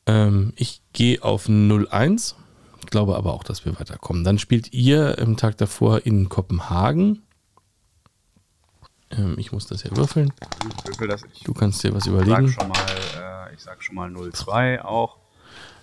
[0.07, 2.35] Ähm, ich gehe auf 0-1,
[2.87, 4.23] glaube aber auch, dass wir weiterkommen.
[4.25, 7.23] Dann spielt ihr im Tag davor in Kopenhagen.
[9.11, 10.33] Ähm, ich muss das ja würfeln.
[10.79, 11.23] Ich würfel das.
[11.33, 12.49] Ich du kannst dir was überlegen.
[12.49, 15.22] Sag schon mal, äh, ich sage schon mal 0-2 auch.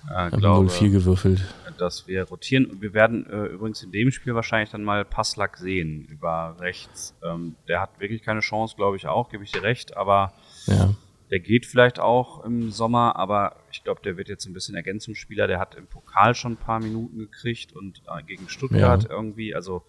[0.07, 1.41] Äh, glaube, 0-4 gewürfelt.
[1.78, 2.82] Dass wir rotieren.
[2.82, 7.15] Wir werden äh, übrigens in dem Spiel wahrscheinlich dann mal Passlack sehen über rechts.
[7.24, 10.34] Ähm, der hat wirklich keine Chance, glaube ich auch, gebe ich dir recht, aber
[10.65, 10.93] ja.
[11.32, 15.47] der geht vielleicht auch im Sommer, aber ich glaube, der wird jetzt ein bisschen Ergänzungsspieler.
[15.47, 19.09] Der hat im Pokal schon ein paar Minuten gekriegt und äh, gegen Stuttgart ja.
[19.09, 19.84] irgendwie, also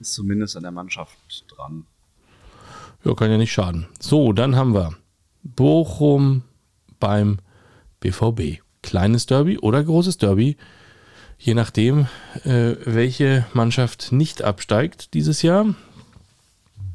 [0.00, 1.86] ist zumindest an der Mannschaft dran.
[3.04, 3.86] Ja, kann ja nicht schaden.
[4.00, 4.96] So, dann haben wir
[5.42, 6.42] Bochum
[6.98, 7.38] beim
[8.00, 10.56] BVB kleines Derby oder großes Derby,
[11.38, 12.06] je nachdem,
[12.44, 15.74] äh, welche Mannschaft nicht absteigt dieses Jahr.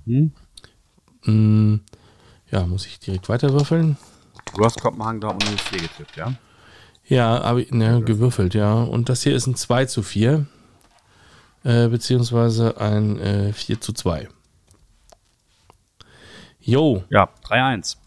[0.05, 0.31] Mhm.
[1.25, 1.75] Mm,
[2.51, 3.97] ja, muss ich direkt weiter würfeln.
[4.55, 6.33] Du hast Kopenhagen da um 04 getippt, ja?
[7.05, 8.73] Ja, aber ne, gewürfelt, ja.
[8.73, 10.45] Und das hier ist ein 2 zu 4,
[11.63, 14.29] äh, beziehungsweise ein äh, 4 zu 2.
[16.59, 17.03] Jo.
[17.09, 17.97] Ja, 3-1.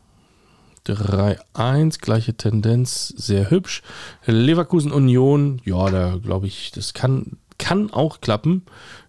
[0.86, 3.82] 3-1, gleiche Tendenz, sehr hübsch.
[4.26, 8.64] Leverkusen Union, ja, da glaube ich, das kann, kann auch klappen.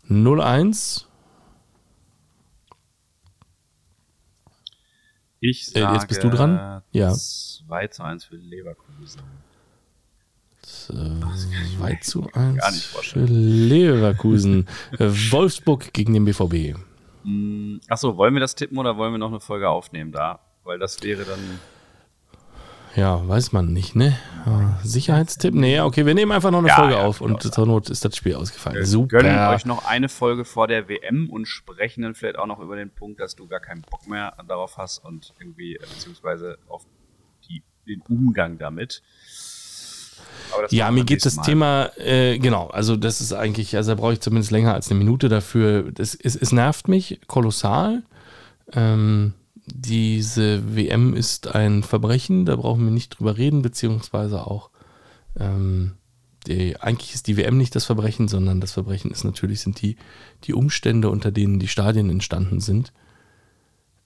[0.09, 1.05] 0-1.
[5.39, 6.82] Ich sage, äh, jetzt bist du dran.
[6.91, 7.13] Ja.
[7.13, 9.21] 2 zu 1 für Leverkusen.
[10.61, 14.67] 2 zu 1 für Leverkusen.
[14.97, 16.78] Wolfsburg gegen den BVB.
[17.24, 20.39] Hm, Achso, wollen wir das tippen oder wollen wir noch eine Folge aufnehmen da?
[20.64, 21.59] Weil das wäre dann.
[22.95, 24.18] Ja, weiß man nicht, ne?
[24.84, 25.53] Sicherheitstipp?
[25.53, 28.05] Nee, okay, wir nehmen einfach noch eine ja, Folge ja, auf und zur Not ist
[28.05, 28.78] das Spiel ausgefallen.
[28.78, 29.20] Wir Super.
[29.20, 32.76] gönnen euch noch eine Folge vor der WM und sprechen dann vielleicht auch noch über
[32.76, 36.86] den Punkt, dass du gar keinen Bock mehr darauf hast und irgendwie, beziehungsweise auf
[37.49, 39.01] die, den Umgang damit.
[40.70, 41.43] ja, mir geht das Mal.
[41.43, 44.99] Thema, äh, genau, also das ist eigentlich, also da brauche ich zumindest länger als eine
[44.99, 45.91] Minute dafür.
[45.91, 48.03] Das, es, es nervt mich kolossal.
[48.74, 49.34] Ähm,
[49.66, 54.70] diese WM ist ein Verbrechen, da brauchen wir nicht drüber reden, beziehungsweise auch
[55.39, 55.93] ähm,
[56.47, 59.95] die, eigentlich ist die WM nicht das Verbrechen, sondern das Verbrechen ist natürlich sind die,
[60.43, 62.91] die Umstände, unter denen die Stadien entstanden sind.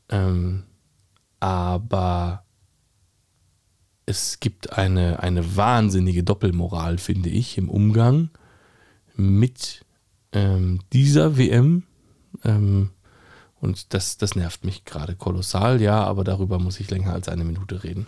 [0.10, 0.64] Ähm,
[1.40, 2.44] aber
[4.06, 8.30] es gibt eine, eine wahnsinnige Doppelmoral, finde ich, im Umgang
[9.16, 9.86] mit
[10.32, 11.84] ähm, dieser WM.
[12.44, 12.92] Ähm,
[13.60, 17.44] und das, das nervt mich gerade kolossal, ja, aber darüber muss ich länger als eine
[17.44, 18.08] Minute reden.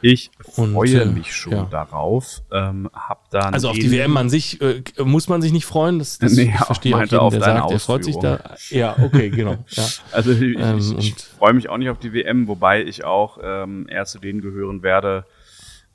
[0.00, 1.64] Ich freue und, äh, mich schon ja.
[1.64, 2.42] darauf.
[2.52, 5.98] Ähm, hab dann also auf die WM an sich äh, muss man sich nicht freuen.
[5.98, 8.54] Das, das nee, ich verstehe auch jeden, der sagt, der freut sich da.
[8.70, 9.56] Ja, okay, genau.
[9.70, 9.84] Ja.
[10.12, 13.38] Also ich, ähm, ich, ich freue mich auch nicht auf die WM, wobei ich auch
[13.42, 15.24] ähm, eher zu denen gehören werde,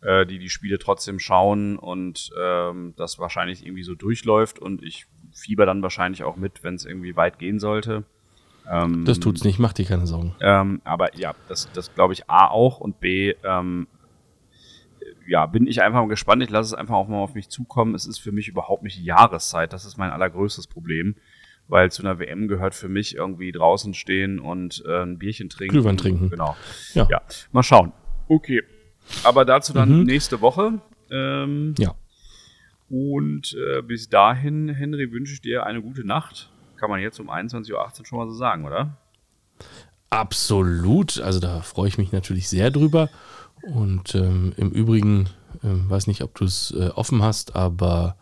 [0.01, 5.05] äh, die die Spiele trotzdem schauen und ähm, das wahrscheinlich irgendwie so durchläuft und ich
[5.33, 8.03] fieber dann wahrscheinlich auch mit, wenn es irgendwie weit gehen sollte.
[8.69, 10.35] Ähm, das tut's nicht, mach dir keine Sorgen.
[10.41, 13.87] Ähm, aber ja, das, das glaube ich A auch und B, ähm,
[15.27, 16.43] ja, bin ich einfach mal gespannt.
[16.43, 17.95] Ich lasse es einfach auch mal auf mich zukommen.
[17.95, 19.73] Es ist für mich überhaupt nicht die Jahreszeit.
[19.73, 21.15] Das ist mein allergrößtes Problem.
[21.69, 25.75] Weil zu einer WM gehört für mich irgendwie draußen stehen und äh, ein Bierchen trinken.
[25.75, 26.29] Glühwein trinken.
[26.29, 26.57] Genau.
[26.93, 27.07] Ja.
[27.09, 27.21] ja.
[27.53, 27.93] Mal schauen.
[28.27, 28.61] Okay.
[29.23, 30.03] Aber dazu dann mhm.
[30.03, 30.81] nächste Woche.
[31.09, 31.95] Ähm, ja.
[32.89, 36.51] Und äh, bis dahin, Henry, wünsche ich dir eine gute Nacht
[36.83, 38.97] kann man jetzt um 21.18 Uhr schon mal so sagen, oder?
[40.09, 41.17] Absolut.
[41.21, 43.09] Also da freue ich mich natürlich sehr drüber.
[43.61, 45.29] Und ähm, im Übrigen,
[45.63, 48.17] ähm, weiß nicht, ob du es äh, offen hast, aber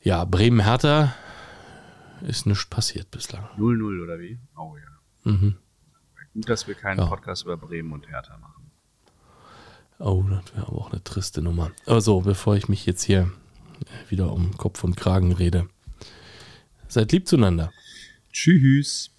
[0.00, 1.12] ja, Bremen-Hertha
[2.20, 3.48] ist nichts passiert bislang.
[3.58, 4.38] 0-0 oder wie?
[4.56, 5.32] Oh ja.
[5.32, 5.56] Mhm.
[6.34, 7.06] Gut, dass wir keinen ja.
[7.06, 8.70] Podcast über Bremen und Hertha machen.
[9.98, 11.72] Oh, das wäre aber auch eine triste Nummer.
[11.84, 13.32] Aber so, bevor ich mich jetzt hier
[14.08, 15.66] wieder um Kopf und Kragen rede.
[16.88, 17.72] Seid lieb zueinander.
[18.32, 19.10] Tschüss.